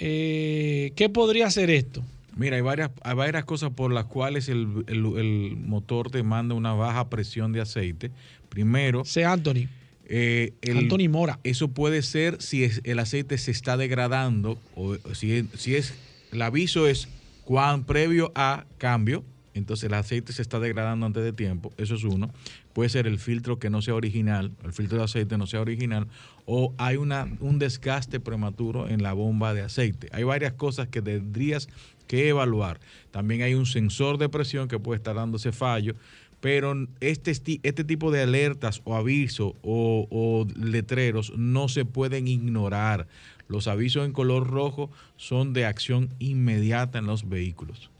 [0.00, 2.04] Eh, ¿Qué podría ser esto?
[2.36, 6.54] Mira, hay varias, hay varias cosas por las cuales el, el- el motor te manda
[6.54, 8.10] una baja presión de aceite.
[8.48, 9.66] Primero, Sé Anthony.
[10.08, 11.40] eh, el- Anthony Mora.
[11.42, 15.94] Eso puede ser si es- el aceite se está degradando o si si es
[16.32, 17.08] el aviso es
[17.44, 19.24] cuán previo a cambio,
[19.58, 22.30] entonces el aceite se está degradando antes de tiempo, eso es uno.
[22.72, 26.06] Puede ser el filtro que no sea original, el filtro de aceite no sea original,
[26.46, 30.08] o hay una, un desgaste prematuro en la bomba de aceite.
[30.12, 31.68] Hay varias cosas que tendrías
[32.06, 32.80] que evaluar.
[33.10, 35.94] También hay un sensor de presión que puede estar dándose fallo,
[36.40, 43.08] pero este, este tipo de alertas o avisos o letreros no se pueden ignorar.
[43.48, 47.90] Los avisos en color rojo son de acción inmediata en los vehículos.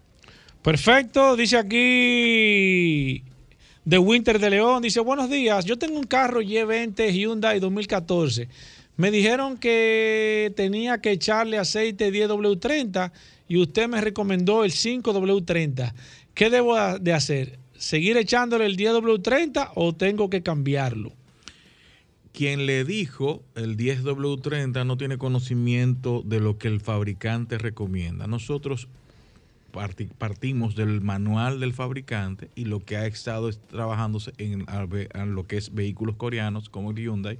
[0.68, 3.24] Perfecto, dice aquí
[3.86, 8.50] de Winter de León, dice buenos días, yo tengo un carro Y20 Hyundai 2014.
[8.98, 13.12] Me dijeron que tenía que echarle aceite 10W30
[13.48, 15.94] y usted me recomendó el 5W30.
[16.34, 17.58] ¿Qué debo de hacer?
[17.78, 21.14] ¿Seguir echándole el 10W30 o tengo que cambiarlo?
[22.30, 28.28] quien le dijo el 10W30 no tiene conocimiento de lo que el fabricante recomienda.
[28.28, 28.86] Nosotros
[29.70, 34.64] partimos del manual del fabricante y lo que ha estado es trabajándose en,
[35.34, 37.38] lo que es vehículos coreanos como el Hyundai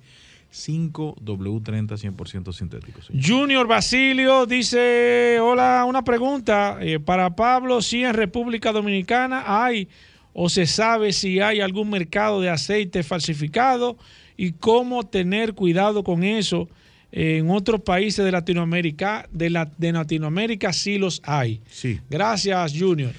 [0.53, 3.11] 5W30 100% sintéticos.
[3.23, 9.89] Junior Basilio dice, hola, una pregunta eh, para Pablo, si en República Dominicana hay
[10.33, 13.99] o se sabe si hay algún mercado de aceite falsificado
[14.37, 16.69] y cómo tener cuidado con eso.
[17.11, 21.61] En otros países de Latinoamérica, de, la, de Latinoamérica sí los hay.
[21.71, 22.01] Sí.
[22.11, 23.13] Gracias, Junior.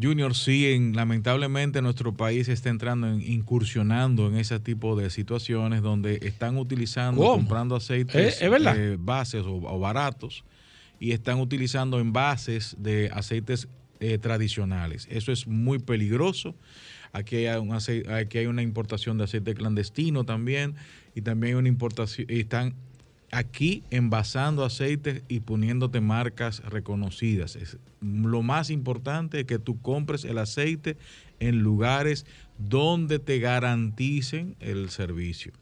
[0.00, 5.82] Junior, sí, en, lamentablemente nuestro país está entrando, en, incursionando en ese tipo de situaciones
[5.82, 7.34] donde están utilizando, ¿Cómo?
[7.34, 8.76] comprando aceites ¿Es- es verdad?
[8.76, 10.44] eh, bases o, o baratos
[10.98, 13.68] y están utilizando envases de aceites
[14.00, 15.06] eh, tradicionales.
[15.10, 16.54] Eso es muy peligroso.
[17.12, 20.74] Aquí hay, un acei- aquí hay una importación de aceite clandestino también
[21.14, 22.74] y también hay una importación, están
[23.32, 27.56] aquí envasando aceites y poniéndote marcas reconocidas.
[27.56, 30.96] Es, lo más importante es que tú compres el aceite
[31.40, 32.24] en lugares
[32.58, 35.52] donde te garanticen el servicio.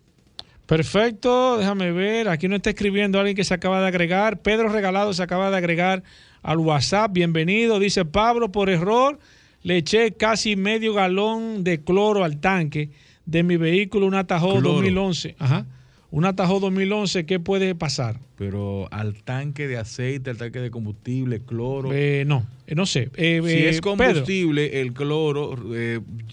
[0.67, 2.29] Perfecto, déjame ver.
[2.29, 4.41] Aquí nos está escribiendo alguien que se acaba de agregar.
[4.41, 6.03] Pedro Regalado se acaba de agregar
[6.43, 7.13] al WhatsApp.
[7.13, 7.79] Bienvenido.
[7.79, 9.19] Dice Pablo, por error
[9.63, 12.91] le eché casi medio galón de cloro al tanque
[13.27, 14.61] de mi vehículo, un Cloro.
[14.61, 15.37] 2011.
[15.39, 15.67] Ajá.
[16.13, 18.19] Un Atajo 2011, ¿qué puede pasar?
[18.37, 21.91] Pero al tanque de aceite, al tanque de combustible, cloro.
[21.93, 23.11] Eh, no, eh, no sé.
[23.15, 23.97] Eh, si eh, es Pedro.
[23.97, 25.57] combustible, el cloro,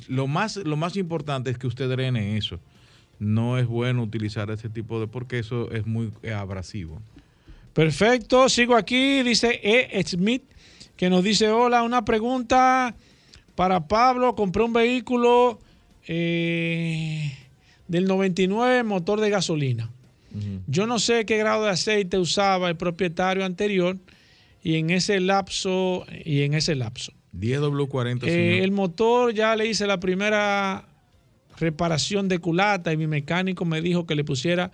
[0.07, 2.59] lo, más, lo más importante es que usted drene eso.
[3.19, 6.99] No es bueno utilizar ese tipo de, porque eso es muy abrasivo.
[7.73, 10.03] Perfecto, sigo aquí, dice E.
[10.03, 10.43] Smith,
[10.95, 12.95] que nos dice, hola, una pregunta
[13.53, 15.59] para Pablo, compré un vehículo
[16.07, 17.31] eh,
[17.87, 19.89] del 99, motor de gasolina.
[20.67, 23.97] Yo no sé qué grado de aceite usaba el propietario anterior
[24.61, 27.11] y en ese lapso, y en ese lapso.
[27.35, 30.85] 10W40, Eh, el motor ya le hice la primera
[31.57, 34.71] reparación de culata y mi mecánico me dijo que le pusiera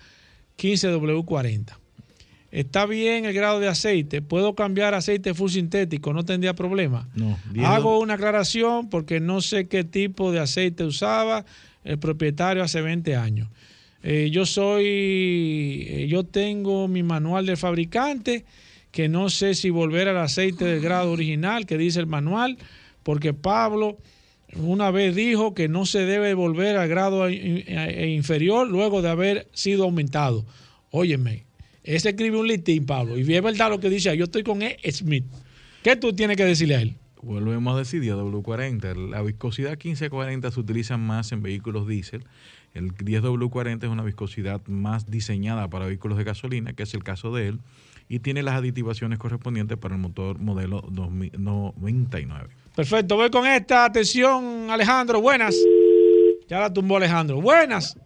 [0.57, 1.77] 15W40.
[2.51, 4.21] Está bien el grado de aceite.
[4.21, 7.09] Puedo cambiar aceite full sintético, no tendría problema.
[7.15, 11.45] No, 10W Hago una aclaración porque no sé qué tipo de aceite usaba
[11.83, 13.49] el propietario hace 20 años.
[14.03, 14.85] Eh, yo soy,
[15.89, 18.45] eh, yo tengo mi manual del fabricante,
[18.91, 22.57] que no sé si volver al aceite del grado original que dice el manual,
[23.03, 23.97] porque Pablo
[24.55, 27.63] una vez dijo que no se debe volver al grado in-
[28.07, 30.45] inferior luego de haber sido aumentado.
[30.91, 31.43] Óyeme,
[31.83, 34.77] ese escribe un listín, Pablo, y es verdad lo que dice, yo estoy con E.
[34.91, 35.25] Smith.
[35.81, 36.93] ¿Qué tú tienes que decirle a él?
[37.23, 39.09] Volvemos a decir W40.
[39.09, 42.25] La viscosidad 1540 se utiliza más en vehículos diésel.
[42.73, 47.33] El 10W40 es una viscosidad más diseñada para vehículos de gasolina, que es el caso
[47.33, 47.59] de él,
[48.09, 52.49] y tiene las aditivaciones correspondientes para el motor modelo 2099.
[52.75, 53.85] Perfecto, voy con esta.
[53.85, 55.55] Atención, Alejandro, buenas.
[56.47, 57.39] Ya la tumbó Alejandro.
[57.41, 57.97] Buenas.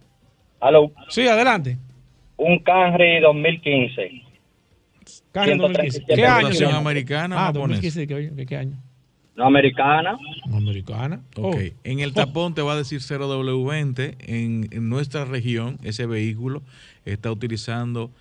[0.60, 1.78] Aló, Sí, adelante.
[2.38, 4.12] un Camry 2015.
[5.32, 6.00] Carro 2015.
[6.06, 6.78] ¿Qué 137 año?
[6.78, 7.82] Americana, Ah, japonés.
[7.82, 8.08] 2015.
[8.08, 8.78] ¿Qué, qué- qué año?
[9.38, 10.18] No americana.
[10.52, 11.22] Americana.
[11.36, 11.76] Ok, Oh.
[11.84, 14.16] en el tapón te va a decir 0W20.
[14.20, 16.64] En, en nuestra región, ese vehículo
[17.06, 18.12] está utilizando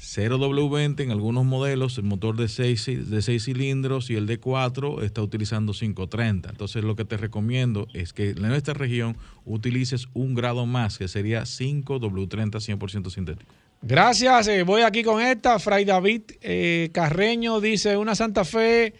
[0.00, 5.02] 0W20 en algunos modelos, el motor de 6 de seis cilindros y el de 4
[5.02, 6.50] está utilizando 530.
[6.50, 11.08] Entonces lo que te recomiendo es que en nuestra región utilices un grado más, que
[11.08, 13.52] sería 5W30 100% sintético.
[13.82, 14.48] Gracias.
[14.48, 15.58] eh, voy aquí con esta.
[15.58, 18.94] Fray David eh, Carreño dice: Una Santa Fe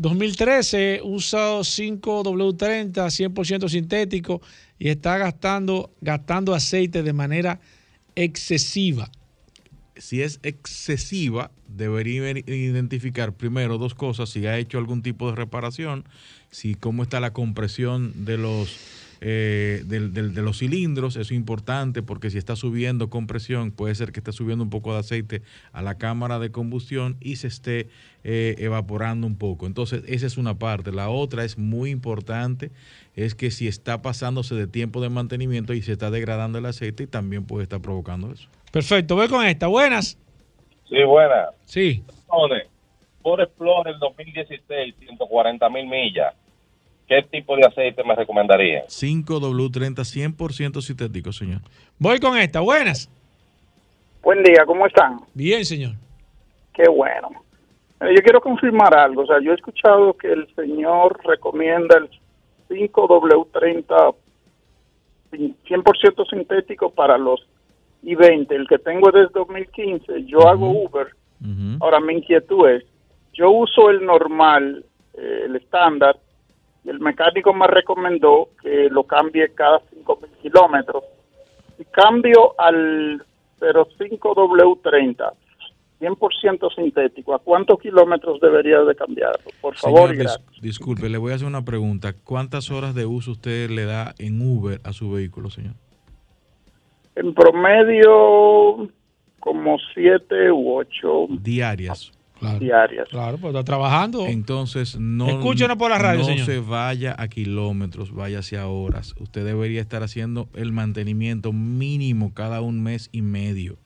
[0.00, 4.40] 2013 usa 5W30 100% sintético
[4.78, 7.60] y está gastando, gastando aceite de manera
[8.14, 9.10] excesiva.
[9.96, 16.04] si es excesiva, debería identificar primero dos cosas, si ha hecho algún tipo de reparación,
[16.50, 18.78] si cómo está la compresión de los
[19.22, 23.94] eh, del- del- de los cilindros, eso es importante porque si está subiendo compresión, puede
[23.94, 25.42] ser que esté subiendo un poco de aceite
[25.72, 27.88] a la cámara de combustión y se esté
[28.24, 29.66] eh, evaporando un poco.
[29.66, 30.92] Entonces, esa es una parte.
[30.92, 32.70] La otra es muy importante,
[33.14, 37.06] es que si está pasándose de tiempo de mantenimiento y se está degradando el aceite,
[37.06, 38.48] también puede estar provocando eso.
[38.72, 39.66] Perfecto, voy con esta.
[39.68, 40.18] Buenas.
[40.88, 41.46] Sí, buena.
[41.64, 42.02] Sí.
[43.22, 46.34] Por Explorer 2016, 140 mil millas.
[47.10, 48.86] ¿Qué tipo de aceite me recomendaría?
[48.86, 49.96] 5W30
[50.36, 51.60] 100% sintético, señor.
[51.98, 52.60] Voy con esta.
[52.60, 53.10] Buenas.
[54.22, 55.18] Buen día, ¿cómo están?
[55.34, 55.94] Bien, señor.
[56.72, 57.30] Qué bueno.
[58.00, 59.22] Eh, Yo quiero confirmar algo.
[59.22, 62.08] O sea, yo he escuchado que el señor recomienda el
[62.68, 64.14] 5W30
[65.32, 67.44] 100% sintético para los
[68.04, 68.54] y 20.
[68.54, 70.26] El que tengo es desde 2015.
[70.26, 71.08] Yo hago Uber.
[71.80, 72.84] Ahora mi inquietud es,
[73.32, 74.84] yo uso el normal,
[75.14, 76.16] eh, el estándar,
[76.84, 81.04] el mecánico me recomendó que lo cambie cada 5.000 kilómetros.
[81.78, 83.24] Y cambio al
[83.60, 85.32] 05W30,
[86.00, 89.50] 100% sintético, ¿a cuántos kilómetros debería de cambiarlo?
[89.60, 92.14] Por favor, Señor, dis- disculpe, le voy a hacer una pregunta.
[92.24, 95.74] ¿Cuántas horas de uso usted le da en Uber a su vehículo, señor?
[97.16, 98.88] En promedio,
[99.40, 102.12] como 7 u 8 Diarias.
[102.58, 103.08] Diarias.
[103.08, 104.26] Claro, pues está trabajando.
[104.26, 106.46] Entonces, no, Escúchenos por la radio, no señor.
[106.46, 109.14] se vaya a kilómetros, vaya hacia horas.
[109.18, 113.76] Usted debería estar haciendo el mantenimiento mínimo cada un mes y medio.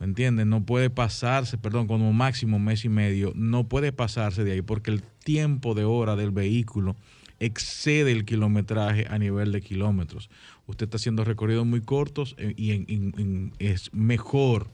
[0.00, 0.48] ¿Me entienden?
[0.50, 4.90] No puede pasarse, perdón, como máximo mes y medio, no puede pasarse de ahí porque
[4.90, 6.96] el tiempo de hora del vehículo
[7.40, 10.30] excede el kilometraje a nivel de kilómetros.
[10.66, 14.68] Usted está haciendo recorridos muy cortos eh, y en- en- en- es mejor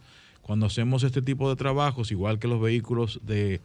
[0.50, 3.60] cuando hacemos este tipo de trabajos, igual que los vehículos de,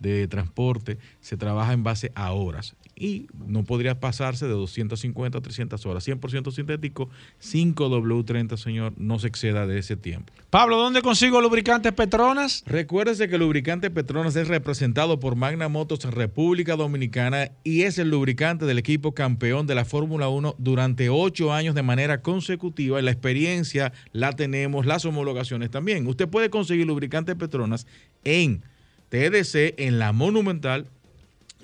[0.00, 2.76] de transporte, se trabaja en base a horas.
[2.98, 6.08] Y no podría pasarse de 250 a 300 horas.
[6.08, 7.10] 100% sintético,
[7.42, 10.32] 5W30, señor, no se exceda de ese tiempo.
[10.48, 12.64] Pablo, ¿dónde consigo lubricantes Petronas?
[12.66, 18.08] Recuérdese que el lubricante Petronas es representado por Magna Motos República Dominicana y es el
[18.08, 22.98] lubricante del equipo campeón de la Fórmula 1 durante ocho años de manera consecutiva.
[22.98, 26.06] Y la experiencia la tenemos, las homologaciones también.
[26.06, 27.86] Usted puede conseguir lubricante Petronas
[28.24, 28.62] en
[29.08, 30.88] TDC, en la Monumental,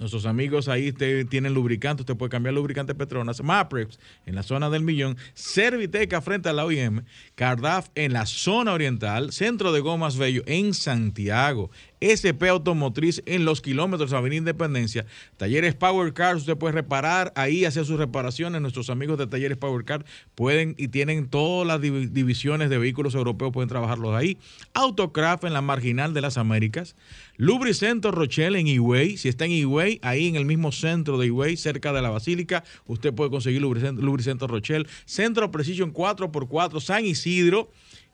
[0.03, 4.68] Nuestros amigos ahí te- tienen lubricante, usted puede cambiar lubricante Petronas, Maprex en la zona
[4.68, 7.03] del millón, Serviteca frente a la OIM,
[7.36, 11.70] Cardaf en la zona oriental, Centro de Gomas Bello en Santiago,
[12.03, 17.84] SP Automotriz en los kilómetros Avenida Independencia, Talleres Power Cars, usted puede reparar ahí, hacer
[17.84, 22.70] sus reparaciones, nuestros amigos de Talleres Power Car pueden y tienen todas las divi- divisiones
[22.70, 24.38] de vehículos europeos, pueden trabajarlos ahí,
[24.74, 26.96] Autocraft en la Marginal de las Américas,
[27.36, 29.16] Lubricento Rochelle en Higüey.
[29.16, 32.62] Si está en Higüey, ahí en el mismo centro de Higüey, cerca de la Basílica,
[32.86, 34.86] usted puede conseguir Lubricento, Lubricento Rochelle.
[35.07, 37.70] Centro Precision 4x4 San Isidro.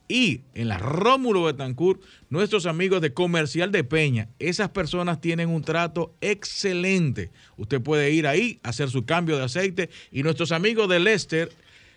[0.09, 5.63] Y en la Rómulo Betancourt, nuestros amigos de Comercial de Peña, esas personas tienen un
[5.63, 7.31] trato excelente.
[7.59, 9.91] Usted puede ir ahí, hacer su cambio de aceite.
[10.11, 11.53] Y nuestros amigos de Lester,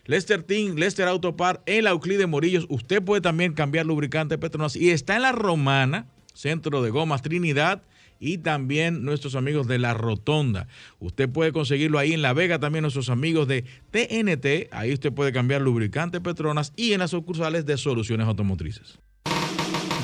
[0.05, 4.75] Lester Team, Lester Autopar, en la Euclid de Morillos, usted puede también cambiar lubricante Petronas.
[4.75, 7.81] Y está en la Romana, Centro de Gomas Trinidad,
[8.21, 10.67] y también nuestros amigos de La Rotonda.
[10.99, 15.33] Usted puede conseguirlo ahí en La Vega, también nuestros amigos de TNT, ahí usted puede
[15.33, 18.99] cambiar lubricante Petronas y en las sucursales de Soluciones Automotrices.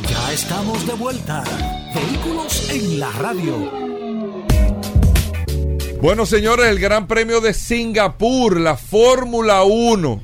[0.10, 1.44] Ya estamos de vuelta.
[1.94, 3.88] Vehículos en la radio.
[6.02, 10.22] Bueno, señores, el Gran Premio de Singapur, la Fórmula 1.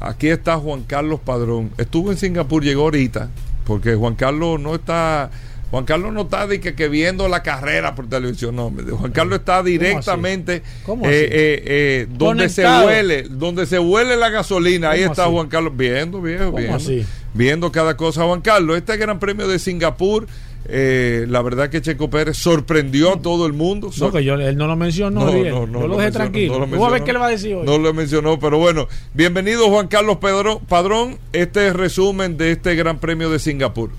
[0.00, 1.72] Aquí está Juan Carlos Padrón.
[1.78, 3.30] Estuvo en Singapur, llegó ahorita,
[3.64, 5.30] porque Juan Carlos no está.
[5.70, 8.72] Juan Carlos no está de que, que viendo la carrera por televisión, no.
[8.98, 11.14] Juan Carlos está directamente ¿Cómo eh, así?
[11.14, 14.90] eh, eh, donde se huele, donde se huele la gasolina.
[14.90, 15.32] Ahí ¿Cómo está así?
[15.32, 17.04] Juan Carlos viendo, viejo, ¿Cómo viendo, así?
[17.34, 18.24] viendo cada cosa.
[18.24, 20.26] Juan Carlos, este Gran Premio de Singapur,
[20.70, 23.90] eh, la verdad que Checo Pérez sorprendió a todo el mundo.
[23.98, 25.46] No, que yo, él no lo mencionó bien.
[25.46, 26.66] yo lo dejé mencionó, tranquilo.
[26.66, 27.66] no lo a ver qué le va a decir hoy.
[27.66, 31.18] No lo mencionó, pero bueno, bienvenido Juan Carlos Pedro, Padrón.
[31.34, 33.90] Este es resumen de este Gran Premio de Singapur.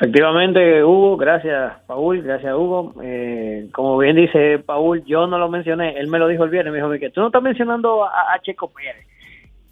[0.00, 2.94] Efectivamente, Hugo, gracias, Paul, gracias, Hugo.
[3.02, 6.72] Eh, como bien dice Paul, yo no lo mencioné, él me lo dijo el viernes,
[6.72, 9.04] me dijo que tú no estás mencionando a, Checo Pérez.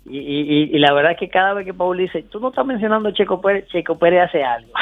[0.08, 3.12] Y la verdad es que cada vez que Paul dice, tú no estás mencionando a
[3.12, 4.72] Checo Pérez, Checo Pérez hace algo.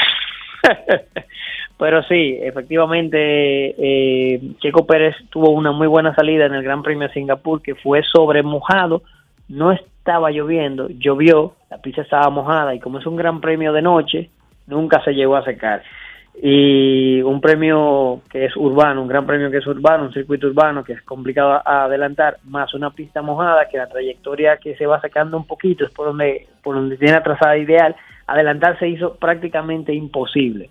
[1.78, 7.08] Pero sí, efectivamente, eh, Checo Pérez tuvo una muy buena salida en el Gran Premio
[7.08, 9.02] de Singapur, que fue sobre mojado,
[9.48, 13.82] no estaba lloviendo, llovió, la pista estaba mojada y como es un Gran Premio de
[13.82, 14.30] noche,
[14.66, 15.82] nunca se llegó a secar.
[16.42, 20.82] Y un premio que es urbano, un gran premio que es urbano, un circuito urbano
[20.82, 25.00] que es complicado a adelantar, más una pista mojada que la trayectoria que se va
[25.00, 27.94] sacando un poquito es por donde, por donde tiene la trazada ideal,
[28.26, 30.70] adelantar se hizo prácticamente imposible.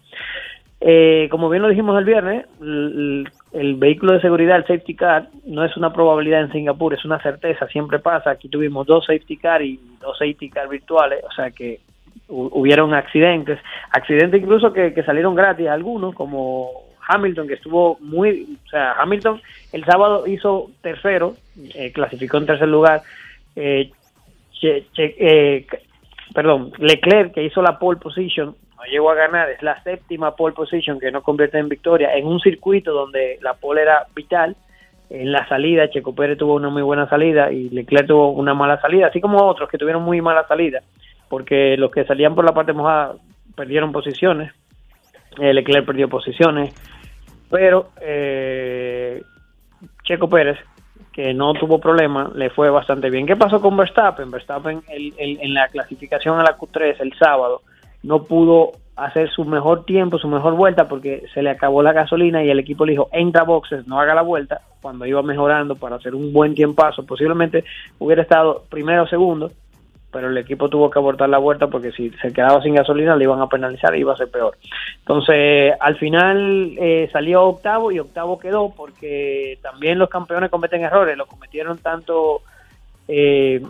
[0.81, 5.29] Eh, como bien lo dijimos el viernes, el, el vehículo de seguridad, el safety car,
[5.45, 8.31] no es una probabilidad en Singapur, es una certeza, siempre pasa.
[8.31, 11.79] Aquí tuvimos dos safety car y dos safety car virtuales, o sea que
[12.33, 13.59] hubieron accidentes,
[13.91, 16.71] accidentes incluso que, que salieron gratis algunos, como
[17.07, 21.35] Hamilton, que estuvo muy, o sea, Hamilton el sábado hizo tercero,
[21.75, 23.03] eh, clasificó en tercer lugar,
[23.55, 23.91] eh,
[24.59, 25.67] Che- Che- eh,
[26.33, 30.55] perdón, Leclerc, que hizo la pole position, no llegó a ganar, es la séptima pole
[30.55, 34.55] position que no convierte en victoria, en un circuito donde la pole era vital,
[35.09, 38.79] en la salida Checo Pérez tuvo una muy buena salida y Leclerc tuvo una mala
[38.81, 40.81] salida, así como otros que tuvieron muy mala salida.
[41.29, 43.15] Porque los que salían por la parte mojada
[43.55, 44.51] perdieron posiciones,
[45.37, 46.73] Leclerc perdió posiciones,
[47.49, 49.21] pero eh,
[50.03, 50.57] Checo Pérez,
[51.11, 53.25] que no tuvo problema, le fue bastante bien.
[53.25, 54.31] ¿Qué pasó con Verstappen?
[54.31, 57.61] Verstappen en la clasificación a la Q3 el sábado
[58.03, 62.43] no pudo hacer su mejor tiempo, su mejor vuelta, porque se le acabó la gasolina
[62.43, 65.95] y el equipo le dijo, entra boxes, no haga la vuelta, cuando iba mejorando para
[65.95, 67.63] hacer un buen tiempazo, posiblemente
[67.97, 69.51] hubiera estado primero o segundo,
[70.13, 73.23] pero el equipo tuvo que abortar la vuelta porque si se quedaba sin gasolina le
[73.23, 74.55] iban a penalizar y iba a ser peor.
[74.99, 81.17] Entonces, al final eh, salió octavo y octavo quedó porque también los campeones cometen errores,
[81.17, 82.41] lo cometieron tanto
[83.07, 83.61] eh,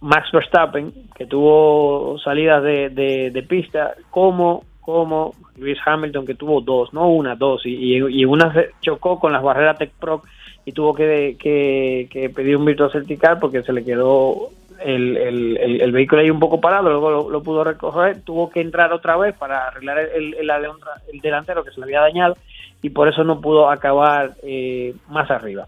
[0.00, 6.92] Max Verstappen, que tuvo salidas de, de, pista, como como Lewis Hamilton, que tuvo dos,
[6.92, 10.22] no una, dos, y, y, y una se chocó con las barreras Tech Pro
[10.64, 14.50] y tuvo que, que, que pedir un virtual certificar porque se le quedó
[14.84, 18.92] el, el, el, vehículo ahí un poco parado, luego lo, pudo recoger, tuvo que entrar
[18.92, 22.36] otra vez para arreglar el delantero que se le había dañado
[22.82, 25.66] y por eso no pudo acabar eh, más arriba.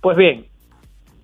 [0.00, 0.46] Pues bien,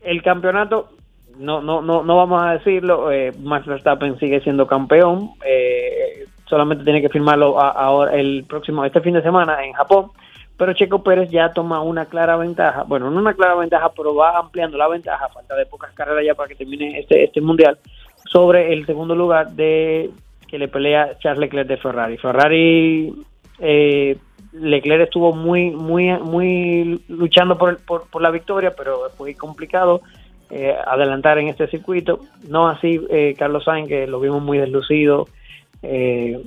[0.03, 0.91] el campeonato
[1.39, 6.85] no no no no vamos a decirlo eh, Max Verstappen sigue siendo campeón eh, solamente
[6.85, 10.11] tiene que firmarlo ahora el próximo este fin de semana en Japón
[10.57, 14.38] pero Checo Pérez ya toma una clara ventaja bueno no una clara ventaja pero va
[14.38, 17.78] ampliando la ventaja falta de pocas carreras ya para que termine este este mundial
[18.30, 20.11] sobre el segundo lugar de
[20.48, 23.12] que le pelea Charles Leclerc de Ferrari Ferrari
[23.59, 24.16] eh,
[24.53, 30.00] Leclerc estuvo muy muy muy luchando por, por, por la victoria pero fue complicado
[30.55, 32.20] eh, adelantar en este circuito.
[32.46, 35.26] No así eh, Carlos Sainz, que lo vimos muy deslucido.
[35.82, 36.42] Eh,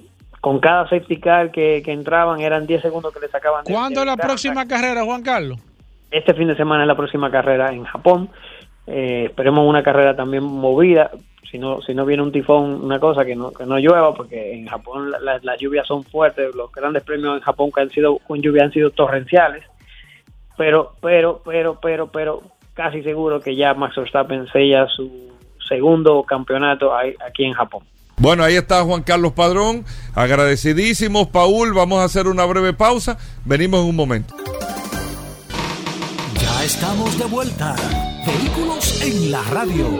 [0.45, 3.65] con cada safety car que, que, entraban eran 10 segundos que le sacaban.
[3.65, 5.57] ¿Cuándo es la próxima carrera, Juan Carlos?
[6.11, 8.29] Este fin de semana es la próxima carrera en Japón.
[8.85, 11.09] Eh, esperemos una carrera también movida.
[11.49, 14.53] Si no, si no viene un tifón, una cosa que no, que no llueva, porque
[14.53, 16.53] en Japón las la, la lluvias son fuertes.
[16.53, 19.63] Los grandes premios en Japón que han sido con lluvia han sido torrenciales.
[20.57, 22.43] Pero, pero, pero, pero, pero,
[22.75, 25.09] casi seguro que ya Max Verstappen sella su
[25.67, 27.81] segundo campeonato aquí en Japón.
[28.17, 29.83] Bueno, ahí está Juan Carlos Padrón.
[30.13, 31.73] Agradecidísimos, Paul.
[31.73, 33.17] Vamos a hacer una breve pausa.
[33.43, 34.35] Venimos en un momento.
[36.41, 37.75] Ya estamos de vuelta.
[38.25, 39.99] Vehículos en la radio.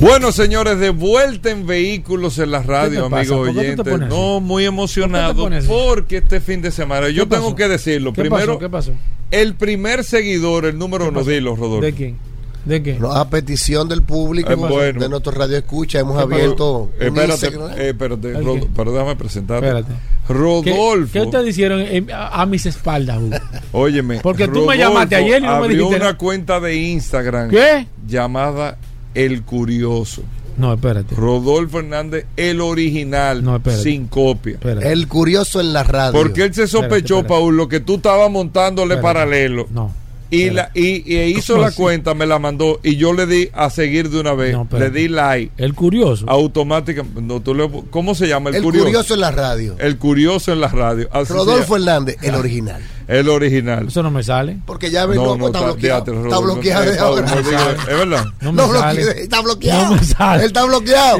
[0.00, 4.00] Bueno, señores, de vuelta en vehículos en la radio, amigos oyentes.
[4.00, 7.56] No, muy emocionado porque este fin de semana, yo tengo pasó?
[7.56, 8.12] que decirlo.
[8.12, 8.58] ¿Qué Primero, pasó?
[8.58, 8.92] ¿Qué pasó?
[9.30, 11.86] el primer seguidor, el número uno, dilo, Rodolfo.
[11.86, 12.18] ¿De quién?
[12.64, 12.94] ¿De qué?
[12.98, 15.00] No, a petición del público, Eh, bueno.
[15.00, 16.90] de nuestro radio escucha, hemos Eh, abierto.
[17.00, 17.46] eh, un espérate,
[17.82, 19.66] eh, espérate, pero déjame presentarte.
[19.66, 19.92] Espérate.
[20.28, 21.12] Rodolfo.
[21.12, 23.36] ¿Qué, qué ustedes hicieron a, a mis espaldas, Hugo?
[23.72, 24.20] Óyeme.
[24.20, 27.50] Porque tú me llamaste ayer y no me abrió dijiste una cuenta de Instagram.
[27.50, 27.86] ¿Qué?
[28.06, 28.78] Llamada
[29.14, 30.22] El Curioso.
[30.56, 31.14] No, espérate.
[31.14, 33.82] Rodolfo Hernández, el original, espérate.
[33.82, 34.52] sin copia.
[34.52, 34.92] Espérate.
[34.92, 36.12] El curioso en la radio.
[36.12, 37.28] Porque él se sospechó, Espérate, espérate.
[37.28, 39.14] Paul, lo que tú estabas montándole Espérate.
[39.18, 39.66] paralelo.
[39.70, 39.92] No.
[40.34, 41.76] Y, la, y, y hizo ¿Cómo la así?
[41.76, 44.54] cuenta, me la mandó y yo le di a seguir de una vez.
[44.54, 45.52] No, le di like.
[45.58, 46.24] El curioso.
[46.28, 47.20] Automáticamente.
[47.20, 48.48] No, tú le- ¿Cómo se llama?
[48.50, 48.86] El, el curioso.
[48.86, 49.76] curioso en la radio.
[49.78, 51.08] El curioso en la radio.
[51.12, 51.76] Así Rodolfo.
[51.76, 52.82] Hernández, el original.
[53.08, 53.88] El original.
[53.88, 54.56] Eso no me sale.
[54.64, 56.04] Porque ya ves, No, está, está- bloqueado.
[56.06, 57.34] fíjate, está bloqueado eh, de Paul, ahora.
[57.34, 58.24] no diga- Es verdad.
[58.40, 59.02] No me No sale.
[59.22, 59.84] está bloqueado.
[59.90, 60.40] No me sale.
[60.40, 61.18] Él está bloqueado.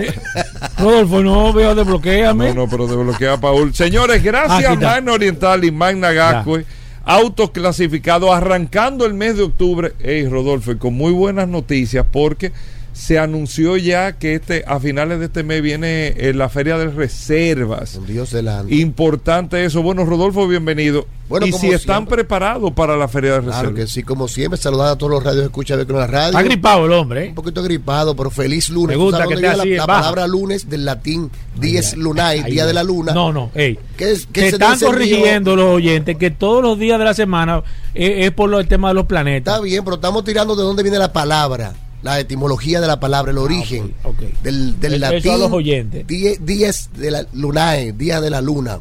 [0.79, 2.49] Rodolfo, no veo desbloqueame.
[2.55, 3.75] No, no, pero desbloquea a Paul.
[3.75, 4.77] Señores, gracias está.
[4.87, 6.65] Magna Oriental y Magna Gascue,
[7.05, 9.93] autos clasificados arrancando el mes de octubre.
[10.01, 12.53] Hey, Rodolfo, y con muy buenas noticias porque
[12.93, 16.88] se anunció ya que este a finales de este mes viene eh, la Feria de
[16.88, 17.99] Reservas.
[18.07, 18.74] Dios delante.
[18.74, 19.82] Importante eso.
[19.82, 21.07] Bueno, Rodolfo, bienvenido.
[21.28, 23.61] Bueno, y como si están preparados para la Feria de Reservas.
[23.61, 26.28] Claro que sí, como siempre, saludar a todos los radios escucha de con la radio.
[26.28, 27.28] Está gripado el hombre, ¿eh?
[27.30, 28.97] Un poquito gripado, pero feliz lunes.
[28.97, 32.66] Me gusta ¿Tú sabes que así, la, palabra lunes del latín dies lunae, Ay, día
[32.66, 33.14] de la luna.
[33.14, 33.78] No, no, ey.
[33.97, 37.62] ¿Qué Te se están corrigiendo los oyentes que todos los días de la semana
[37.95, 39.55] es, es por lo, el tema de los planetas.
[39.55, 41.73] Está bien, pero estamos tirando de dónde viene la palabra,
[42.03, 44.19] la etimología de la palabra, el origen Ah, ok.
[44.43, 45.39] del, latín.
[45.39, 46.07] los oyentes.
[46.07, 48.79] die- Dies de la lunae, día de la luna.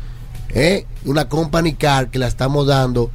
[0.50, 0.86] ¿eh?
[1.04, 3.10] Una company car que la estamos dando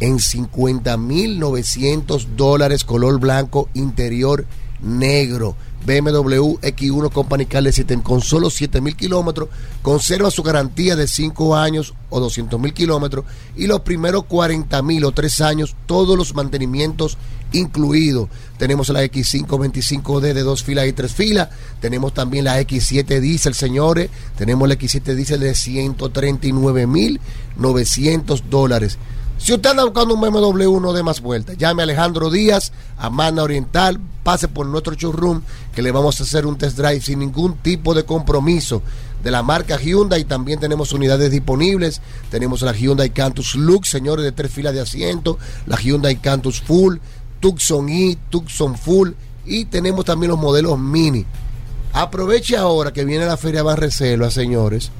[0.00, 4.46] en 50.900 dólares, color blanco, interior
[4.80, 5.56] negro.
[5.86, 9.48] BMW X1 Company Car le System con solo 7 mil kilómetros,
[9.80, 13.24] conserva su garantía de 5 años o 200 mil kilómetros
[13.56, 17.16] y los primeros 40 mil o 3 años, todos los mantenimientos
[17.52, 18.28] incluidos.
[18.58, 21.48] Tenemos la X5 25D de dos filas y tres filas,
[21.80, 27.20] tenemos también la X7 Diesel, señores, tenemos la X7 Diesel de 139 mil
[27.56, 28.98] 900 dólares.
[29.38, 31.56] Si usted anda buscando un BMW, no dé más vueltas.
[31.56, 35.42] Llame a Alejandro Díaz, a Mana Oriental, pase por nuestro showroom,
[35.72, 38.82] que le vamos a hacer un test drive sin ningún tipo de compromiso.
[39.22, 42.00] De la marca Hyundai también tenemos unidades disponibles.
[42.30, 45.38] Tenemos la Hyundai Cantus Lux, señores, de tres filas de asiento.
[45.66, 46.98] La Hyundai Cantus Full,
[47.40, 49.10] Tucson E, Tucson Full.
[49.46, 51.24] Y tenemos también los modelos mini.
[51.92, 54.90] Aproveche ahora que viene la Feria Barreselva, señores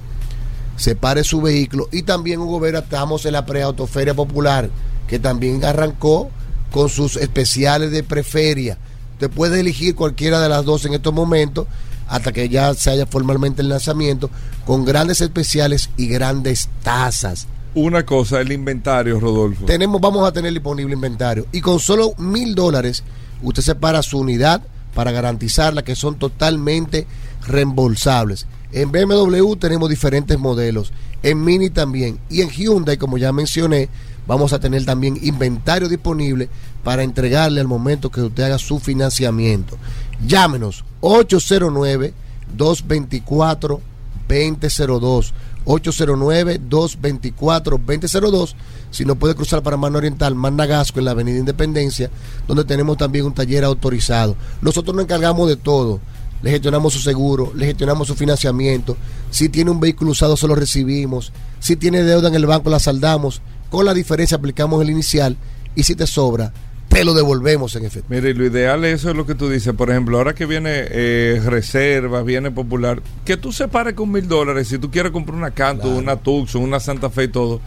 [0.78, 1.89] separe su vehículo.
[1.93, 4.70] Y también, Hugo Vera, estamos en la preautoferia popular,
[5.06, 6.31] que también arrancó
[6.70, 8.78] con sus especiales de preferia.
[9.15, 11.66] Usted puede elegir cualquiera de las dos en estos momentos,
[12.06, 14.31] hasta que ya se haya formalmente el lanzamiento,
[14.65, 17.47] con grandes especiales y grandes tasas.
[17.74, 19.66] Una cosa, el inventario, Rodolfo.
[19.66, 21.47] Tenemos, vamos a tener disponible inventario.
[21.53, 23.05] Y con solo mil dólares,
[23.43, 24.62] usted separa su unidad
[24.95, 27.07] para garantizarla que son totalmente
[27.47, 28.47] reembolsables.
[28.73, 30.93] En BMW tenemos diferentes modelos,
[31.23, 33.89] en Mini también y en Hyundai, como ya mencioné,
[34.27, 36.49] vamos a tener también inventario disponible
[36.85, 39.78] para entregarle al momento que usted haga su financiamiento.
[40.27, 42.12] Llámenos 809
[42.57, 43.81] 224
[44.28, 45.32] 2002
[45.64, 48.55] 809-224-2002.
[48.90, 52.10] Si no puede cruzar para Mano Oriental, Managasco en la Avenida Independencia,
[52.47, 54.35] donde tenemos también un taller autorizado.
[54.62, 56.01] Nosotros nos encargamos de todo
[56.43, 58.97] le gestionamos su seguro, le gestionamos su financiamiento.
[59.30, 61.32] Si tiene un vehículo usado, se lo recibimos.
[61.59, 63.43] Si tiene deuda en el banco, la saldamos.
[63.70, 65.36] Con la diferencia aplicamos el inicial
[65.74, 66.52] y si te sobra,
[66.99, 68.09] te lo devolvemos en efecto.
[68.11, 69.73] Mire, lo ideal eso es lo que tú dices.
[69.73, 74.66] Por ejemplo, ahora que viene eh, reserva, viene popular, que tú separes con mil dólares.
[74.66, 77.61] Si tú quieres comprar una Canto, una Tucson, una Santa Fe y todo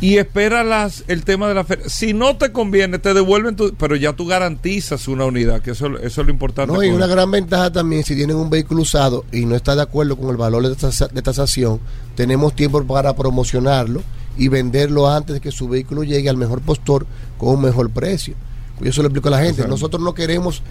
[0.00, 1.88] y espera las, el tema de la feria.
[1.88, 5.86] Si no te conviene, te devuelven, tu, pero ya tú garantizas una unidad, que eso,
[5.98, 6.72] eso es lo importante.
[6.72, 9.82] No, y una gran ventaja también, si tienen un vehículo usado y no está de
[9.82, 11.80] acuerdo con el valor de tasación,
[12.14, 14.02] tenemos tiempo para promocionarlo
[14.36, 17.06] y venderlo antes de que su vehículo llegue al mejor postor
[17.38, 18.36] con un mejor precio.
[18.80, 19.66] Yo eso lo explico a la gente.
[19.66, 20.62] Nosotros no queremos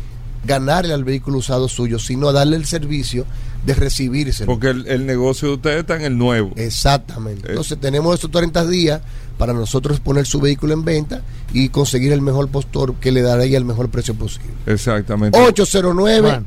[0.45, 3.25] ganarle al vehículo usado suyo, sino darle el servicio
[3.65, 4.45] de recibirse.
[4.45, 6.51] Porque el, negocio de ustedes está en el nuevo.
[6.55, 7.49] Exactamente.
[7.49, 9.01] Entonces tenemos estos 30 días
[9.37, 11.21] para nosotros poner su vehículo en venta
[11.53, 14.49] y conseguir el mejor postor que le dará el mejor precio posible.
[14.65, 15.37] Exactamente.
[15.37, 16.43] 809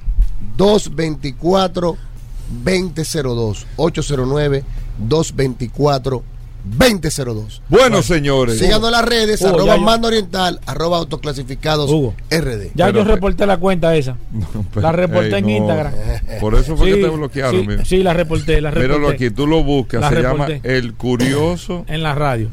[0.57, 1.97] 224
[2.65, 4.65] 2002 809
[4.99, 6.40] 224 2002.
[7.69, 8.59] Bueno, señores.
[8.59, 11.91] Síganos en las redes, arroba mando oriental, arroba autoclasificados
[12.31, 12.71] RD.
[12.75, 14.17] Ya yo reporté la cuenta esa.
[14.75, 15.93] la reporté en Instagram.
[16.41, 17.85] Por eso fue que te bloquearon.
[17.85, 18.89] Sí, la reporté, la reporté.
[18.89, 21.85] Míralo aquí, tú lo buscas, se llama El Curioso.
[21.91, 22.49] En la radio.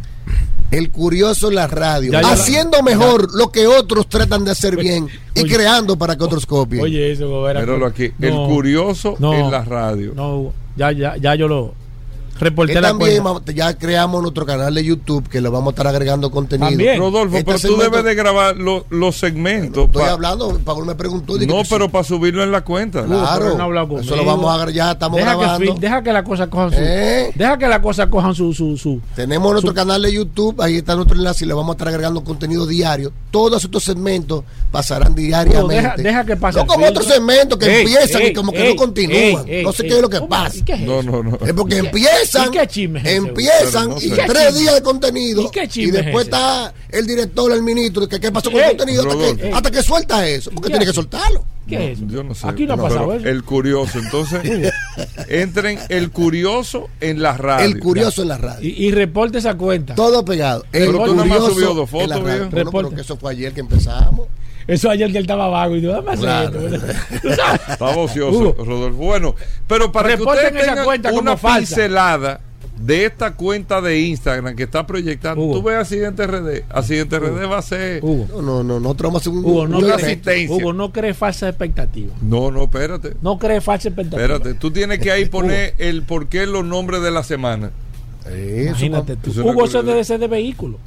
[0.71, 2.11] El curioso en la radio.
[2.25, 6.81] haciendo mejor lo que otros tratan de hacer bien y creando para que otros copien.
[6.84, 8.11] Oye, eso, Míralo aquí.
[8.19, 10.13] el curioso en la radio.
[10.15, 11.73] No, ya, ya, ya yo lo
[12.39, 13.23] Reporté también
[13.53, 16.69] ya creamos nuestro canal de YouTube que lo vamos a estar agregando contenido.
[16.69, 16.99] También.
[16.99, 19.85] Rodolfo, pero tú debes de grabar los segmentos.
[19.85, 21.38] Estoy hablando, Pablo me preguntó.
[21.38, 23.03] No, pero para subirlo en la cuenta.
[23.03, 23.57] Claro.
[23.57, 25.76] No eso lo vamos a ya estamos deja grabando.
[25.76, 26.77] Que, deja que la cosa cojan su.
[26.80, 27.31] ¿Eh?
[27.35, 28.53] Deja que la cosa cojan su.
[28.53, 31.73] su, su Tenemos nuestro canal de YouTube, ahí está nuestro enlace y le vamos a
[31.73, 33.11] estar agregando contenido diario.
[33.31, 35.76] Todos estos segmentos pasarán diariamente.
[35.76, 36.59] deja, deja, que pase.
[36.59, 39.45] No como otros segmentos que empiezan y como que no continúan.
[39.64, 40.64] no sé qué es lo que pasa.
[40.80, 41.38] No, no, no.
[41.45, 47.64] Es porque empiezan empiezan, y tres días de contenido y, después está el director, el
[47.64, 49.06] ministro, que qué pasó con el contenido
[49.54, 51.44] hasta que, suelta eso, porque tiene que soltarlo.
[51.68, 52.08] ¿Qué es eso?
[52.08, 52.48] Yo no sé.
[52.48, 53.28] Aquí no ha pasado eso.
[53.28, 53.99] El curioso.
[53.99, 54.41] Entonces,
[55.28, 57.66] entren el curioso en la radio.
[57.66, 58.68] El curioso en la radio.
[58.68, 59.94] Y, y reporte esa cuenta.
[59.94, 60.64] Todo pegado.
[60.72, 62.22] El pero tú nada más subió dos fotos,
[62.72, 64.28] bueno, que eso fue ayer que empezamos.
[64.68, 66.68] Eso ayer que él estaba vago y yo, claro.
[67.69, 68.98] Estaba ocioso, Rodolfo.
[68.98, 69.35] Bueno,
[69.65, 72.41] pero para que ustedes tengan cuenta una pincelada
[72.77, 76.64] de esta cuenta de Instagram que está proyectando, tú ves Accidente RD.
[76.69, 78.03] Accidente RD va a ser.
[78.03, 78.27] Hugo.
[78.30, 79.38] No, no, no, nosotros vamos a un.
[79.38, 82.14] Hugo, no, cree, Hugo, no cree falsa expectativa.
[82.22, 83.14] No, no, espérate.
[83.22, 84.22] No cree falsa expectativa.
[84.22, 87.72] Espérate, tú tienes que ahí poner el por qué los nombres de la semana.
[88.30, 89.31] Imagínate tú.
[89.41, 90.77] Hugo, eso debe ser de vehículo.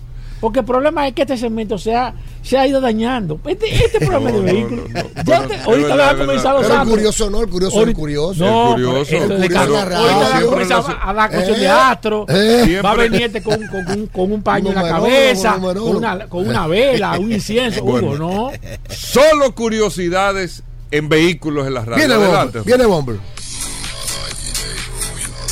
[0.40, 3.38] Porque el problema es que este segmento se ha, se ha ido dañando.
[3.46, 4.84] Este, este problema de vehículo.
[5.24, 8.44] ya te, ahorita va a comenzar los El curioso no, el curioso el curioso.
[8.44, 9.16] No, el curioso.
[9.16, 9.78] El curioso.
[9.78, 12.26] Ahorita va a comenzar a dar cuestión de eh, astro.
[12.28, 12.80] Eh.
[12.82, 16.26] Va a venir este con, con, un, con un paño en la cabeza, con una,
[16.26, 17.84] con una vela, un incienso.
[17.84, 18.50] Hugo, no.
[18.88, 21.96] Solo curiosidades en vehículos en la radio.
[21.96, 22.58] Viene Adelante.
[22.58, 22.64] Bomber.
[22.64, 23.16] Viene Bomber.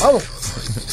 [0.01, 0.24] Vamos.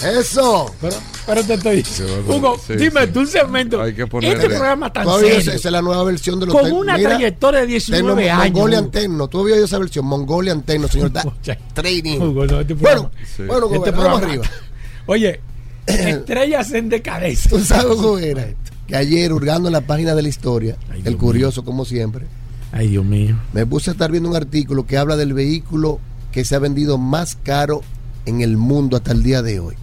[0.04, 0.74] Eso.
[0.82, 2.36] Pero, pero te estoy diciendo.
[2.36, 3.12] Hugo, Sí, dime sí.
[3.14, 3.82] tú un segmento.
[3.82, 5.28] Hay que ponerle- Este programa tan serio.
[5.36, 8.32] esa esa es la nueva versión de los Con una mira, trayectoria de 19 Tecno-
[8.42, 8.54] años.
[8.54, 8.86] Mongolia Hugo.
[8.86, 9.28] Antenno.
[9.28, 10.06] ¿Tú habías oído esa versión?
[10.06, 11.12] Mongolia Antenno, señor.
[11.14, 11.26] Da-
[11.74, 12.20] Training.
[12.22, 14.46] Hugo, no, este bueno, programa- bueno, este vamos programa- arriba.
[15.08, 15.40] Oye,
[15.88, 17.50] estrellas en decadencia.
[17.50, 18.48] Tú sabes, Gobera,
[18.88, 22.26] que ayer, hurgando en la página de la historia, el curioso, como siempre,
[22.72, 23.40] Ay, Dios mío.
[23.54, 26.00] me puse a estar viendo un artículo que habla del vehículo
[26.32, 27.82] que se ha vendido más caro
[28.26, 29.76] en el mundo hasta el día de hoy.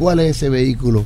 [0.00, 1.04] ¿Cuál es ese vehículo?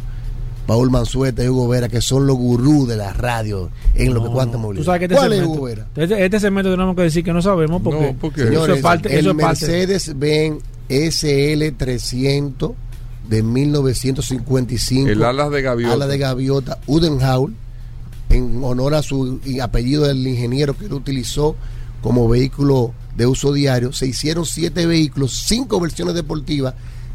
[0.67, 4.31] Paul Manzueta y Hugo Vera, que son los gurús de la radio en lo que
[4.31, 4.87] cuenta Tú movilidad.
[4.87, 5.87] sabes que este ¿Cuál es Hugo Vera?
[5.97, 8.83] este, este segmento tenemos que decir que no sabemos porque, No, porque- eso Señores, es
[8.83, 9.13] parte.
[9.13, 9.67] el Eso es parte.
[9.67, 12.75] Mercedes-Benz SL300
[13.29, 15.11] de 1955.
[15.11, 15.93] El alas de gaviota.
[15.95, 17.55] Ala de gaviota Udenhaul,
[18.31, 21.57] en honor a su apellido del ingeniero que lo utilizó
[22.03, 23.93] como vehículo de uso diario.
[23.93, 26.75] Se hicieron siete vehículos, cinco versiones deportivas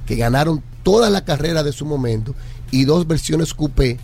[0.10, 2.34] que ganaron toda la carrera de su momento
[2.72, 4.00] y dos versiones coupé,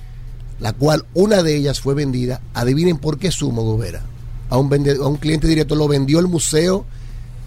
[0.60, 2.42] la cual una de ellas fue vendida.
[2.54, 4.04] Adivinen por qué sumo, Gobera.
[4.52, 6.86] A un, vende- a un cliente directo lo vendió el museo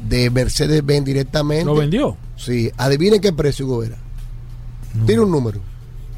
[0.09, 1.67] de Mercedes-Benz directamente.
[1.67, 2.17] ¿Lo vendió?
[2.37, 2.73] Sí.
[2.77, 3.97] Adivinen qué precio, Gobera.
[5.07, 5.61] Tiene un número.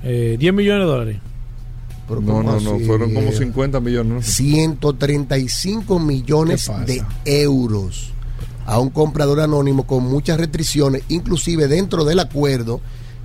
[0.02, 1.18] Eh, 10 millones de dólares.
[2.08, 4.12] Pero No, ¿cómo no, no, fueron como 50 millones.
[4.14, 4.22] ¿no?
[4.22, 8.14] 135 millones de euros
[8.70, 12.80] a un comprador anónimo con muchas restricciones, inclusive dentro del acuerdo,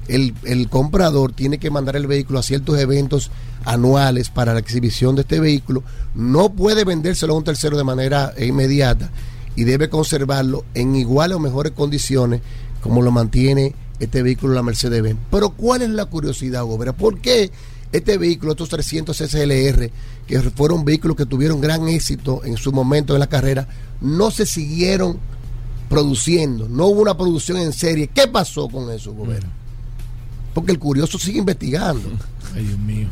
[0.08, 3.30] el, el comprador tiene que mandar el vehículo a ciertos eventos
[3.64, 5.84] anuales para la exhibición de este vehículo,
[6.16, 9.12] no puede vendérselo a un tercero de manera inmediata
[9.56, 12.42] y debe conservarlo en iguales o mejores condiciones
[12.82, 15.20] como lo mantiene este vehículo la Mercedes-Benz.
[15.30, 16.94] Pero ¿cuál es la curiosidad, Gobera?
[16.94, 17.52] ¿Por qué
[17.92, 19.92] este vehículo, estos 300 SLR,
[20.28, 23.68] que fueron vehículos que tuvieron gran éxito en su momento en la carrera,
[24.02, 25.20] no se siguieron
[25.96, 26.68] produciendo?
[26.70, 28.10] No hubo una producción en serie.
[28.14, 29.48] ¿Qué pasó con eso, Gobera?
[30.54, 32.08] Porque el curioso sigue investigando.
[32.56, 33.08] Ay, Dios mío.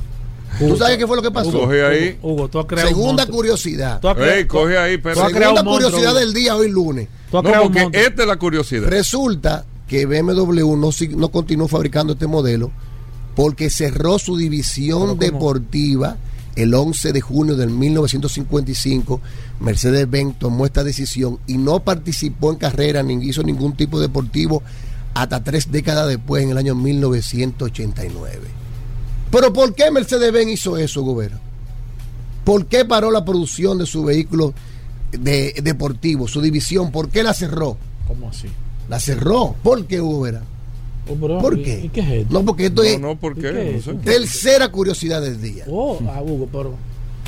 [0.59, 1.51] ¿Tú sabes qué fue lo que pasó?
[1.51, 2.17] Coge ahí.
[2.21, 3.37] Hugo, tú has creado un Segunda monstruo.
[3.37, 3.99] curiosidad.
[3.99, 5.15] Tú has creado- Ey, coge ahí, pero.
[5.15, 7.07] Tú has creado Segunda un curiosidad del día, hoy lunes.
[7.31, 8.87] Tú has No, un porque esta es la curiosidad.
[8.87, 12.71] Resulta que BMW no, no continuó fabricando este modelo
[13.35, 15.39] porque cerró su división ¿Pero cómo?
[16.55, 19.21] El 11 de junio del 1955.
[19.59, 24.63] Mercedes-Benz tomó esta decisión y no participó en carrera ni hizo ningún tipo deportivo
[25.13, 28.39] hasta tres décadas después, en el año 1989.
[29.31, 31.39] Pero ¿por qué Mercedes-Benz hizo eso, Gobera?
[32.43, 34.53] ¿Por qué paró la producción de su vehículo
[35.11, 36.91] de, deportivo, su división?
[36.91, 37.77] ¿Por qué la cerró?
[38.07, 38.47] ¿Cómo así?
[38.89, 39.55] La cerró.
[39.63, 40.43] ¿Por qué, Gobera?
[41.09, 41.81] Oh, ¿Por ¿y- qué?
[41.85, 42.33] ¿Y qué es esto?
[42.33, 43.73] No, porque esto No, es no, ¿por ¿Y qué?
[43.75, 43.93] No sé.
[43.99, 45.65] tercera curiosidad del día.
[45.69, 46.75] Oh, ah, Hugo, pero.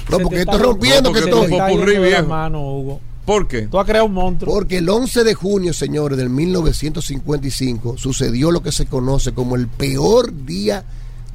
[0.10, 2.28] No, porque esto rompiendo que porque estoy.
[2.28, 3.02] mano, Hugo.
[3.26, 3.64] ¿Por qué?
[3.64, 4.54] Tú has creado un monstruo.
[4.54, 9.68] Porque el 11 de junio, señores, del 1955, sucedió lo que se conoce como el
[9.68, 10.86] peor día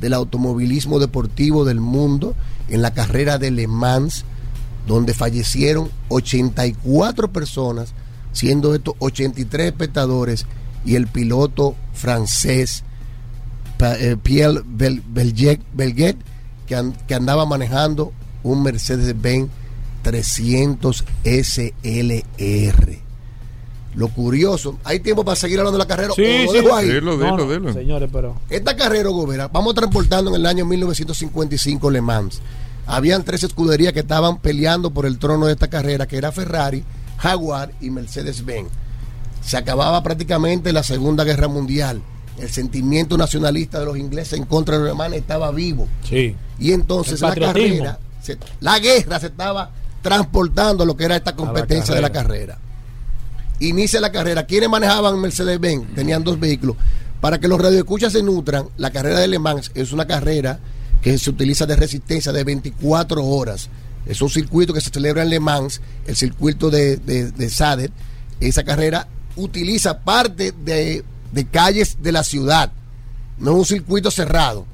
[0.00, 2.34] del automovilismo deportivo del mundo
[2.68, 4.24] en la carrera de Le Mans,
[4.86, 7.92] donde fallecieron 84 personas,
[8.32, 10.46] siendo estos 83 espectadores
[10.84, 12.84] y el piloto francés
[13.80, 16.16] eh, Pierre Bel- Belget, Belget,
[16.66, 18.12] que, que andaba manejando
[18.42, 19.48] un Mercedes-Benz
[20.02, 22.98] 300 SLR.
[23.94, 26.12] Lo curioso, hay tiempo para seguir hablando de la carrera.
[26.14, 26.58] Sí, o lo sí.
[26.58, 26.88] dejo ahí?
[26.88, 27.72] Dilo, No, dilo, no, dilo.
[27.72, 28.36] Señores, pero.
[28.48, 32.40] Esta carrera, Gobera, vamos transportando en el año 1955 Le Mans.
[32.86, 36.84] Habían tres escuderías que estaban peleando por el trono de esta carrera, que era Ferrari,
[37.18, 38.68] Jaguar y Mercedes-Benz.
[39.42, 42.02] Se acababa prácticamente la Segunda Guerra Mundial.
[42.38, 45.88] El sentimiento nacionalista de los ingleses en contra de los alemanes estaba vivo.
[46.08, 46.34] Sí.
[46.58, 49.70] Y entonces la carrera, se- la guerra se estaba
[50.02, 52.58] transportando a lo que era esta competencia de la carrera.
[53.60, 54.46] Inicia la carrera.
[54.46, 55.94] ¿Quiénes manejaban Mercedes-Benz?
[55.94, 56.76] Tenían dos vehículos.
[57.20, 60.58] Para que los radioescuchas se nutran, la carrera de Le Mans es una carrera
[61.02, 63.68] que se utiliza de resistencia de 24 horas.
[64.06, 67.92] Es un circuito que se celebra en Le Mans, el circuito de, de, de Sadet.
[68.40, 69.06] Esa carrera
[69.42, 72.72] utiliza parte de, de calles de la ciudad,
[73.38, 74.66] no un circuito cerrado.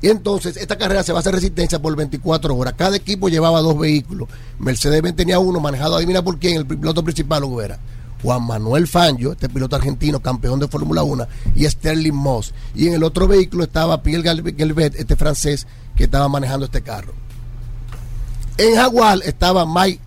[0.00, 2.74] Y entonces esta carrera se va a hacer resistencia por 24 horas.
[2.76, 4.28] Cada equipo llevaba dos vehículos.
[4.60, 7.78] Mercedes-Benz tenía uno manejado, adivina por quién, el piloto principal era.
[8.22, 11.26] Juan Manuel Fangio, este piloto argentino, campeón de Fórmula 1,
[11.56, 12.52] y Sterling Moss.
[12.74, 15.66] Y en el otro vehículo estaba Pierre Gal- Gelbet, este francés
[15.96, 17.12] que estaba manejando este carro.
[18.56, 20.00] En Jaguar estaba Mike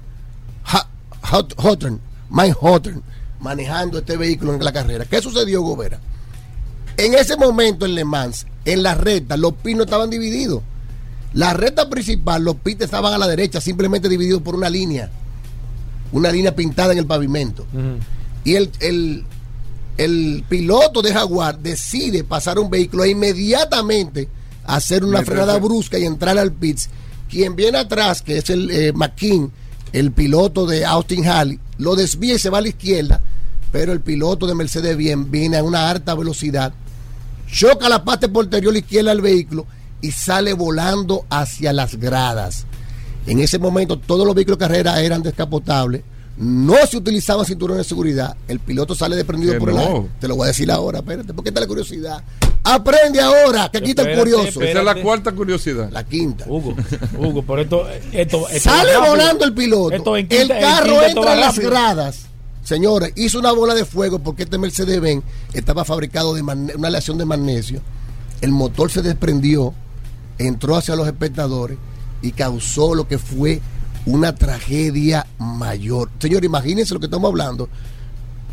[1.57, 1.99] Houghton,
[2.30, 3.03] Mike Houghton,
[3.41, 5.05] manejando este vehículo en la carrera.
[5.05, 5.99] ¿Qué sucedió, Gobera?
[6.97, 10.61] En ese momento en Le Mans, en la recta, los pinos estaban divididos.
[11.34, 15.09] La recta principal, los pits estaban a la derecha, simplemente divididos por una línea.
[16.11, 17.65] una línea pintada en el pavimento.
[18.43, 19.23] Y el, el,
[19.97, 24.27] el piloto de Jaguar decide pasar un vehículo e inmediatamente
[24.65, 26.89] hacer una frenada brusca y entrar al pits.
[27.30, 29.51] Quien viene atrás, que es el eh, McKean,
[29.93, 33.22] el piloto de Austin Halley, lo desvía y se va a la izquierda,
[33.72, 36.74] pero el piloto de Mercedes bien viene a una alta velocidad,
[37.52, 39.66] choca la parte posterior izquierda del vehículo
[39.99, 42.66] y sale volando hacia las gradas.
[43.26, 46.03] En ese momento todos los vehículos de carrera eran descapotables,
[46.41, 50.07] no se utilizaban cinturones de seguridad, el piloto sale desprendido por el aire.
[50.19, 52.23] Te lo voy a decir ahora, espérate, porque está la curiosidad.
[52.63, 54.61] Aprende ahora, que aquí está el Espérate, curioso.
[54.61, 55.89] Esa es la cuarta curiosidad.
[55.91, 56.45] La quinta.
[56.47, 56.76] Hugo,
[57.18, 59.95] Hugo, por esto, esto, esto Sale volando el piloto.
[59.95, 61.69] Esto en el quinta- carro entra en las rápido.
[61.72, 62.19] gradas.
[62.63, 65.23] Señores, hizo una bola de fuego porque este Mercedes-Benz
[65.53, 67.81] estaba fabricado de una aleación de magnesio.
[68.41, 69.73] El motor se desprendió,
[70.38, 71.77] entró hacia los espectadores
[72.22, 73.61] y causó lo que fue
[74.06, 76.10] una tragedia mayor.
[76.19, 77.69] Señor, imagínense lo que estamos hablando.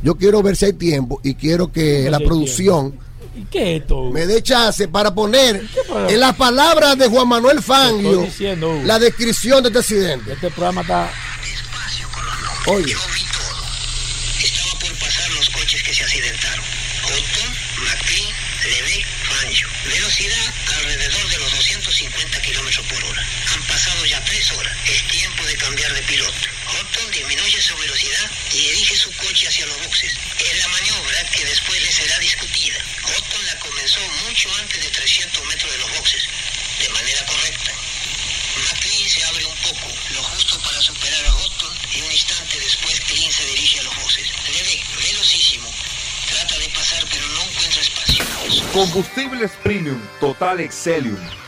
[0.02, 2.94] Yo quiero ver si hay tiempo y quiero que si la producción
[3.38, 4.10] ¿Y qué es esto?
[4.10, 5.64] Me dé chance para poner
[6.08, 10.32] en las palabras de Juan Manuel Fangio diciendo, la descripción de este accidente.
[10.32, 11.12] Este programa está.
[12.66, 12.92] Oye.
[14.42, 16.64] Estaba por pasar los coches que se accidentaron.
[17.84, 18.34] McLean,
[19.22, 19.68] Fangio.
[19.84, 20.57] Velocidad
[21.98, 23.26] 150 kilómetros por hora.
[23.54, 24.72] Han pasado ya tres horas.
[24.86, 26.46] Es tiempo de cambiar de piloto.
[26.66, 30.14] Houghton disminuye su velocidad y dirige su coche hacia los boxes.
[30.38, 32.78] Es la maniobra que después le será discutida.
[33.02, 36.22] Houghton la comenzó mucho antes de 300 metros de los boxes,
[36.78, 37.72] de manera correcta.
[38.62, 43.00] McLean se abre un poco, lo justo para superar a Houghton, y un instante después
[43.00, 44.28] Clean se dirige a los boxes.
[44.46, 45.68] Le velocísimo,
[46.30, 48.24] trata de pasar pero no encuentra espacio.
[48.72, 51.47] Combustibles Premium Total Excelium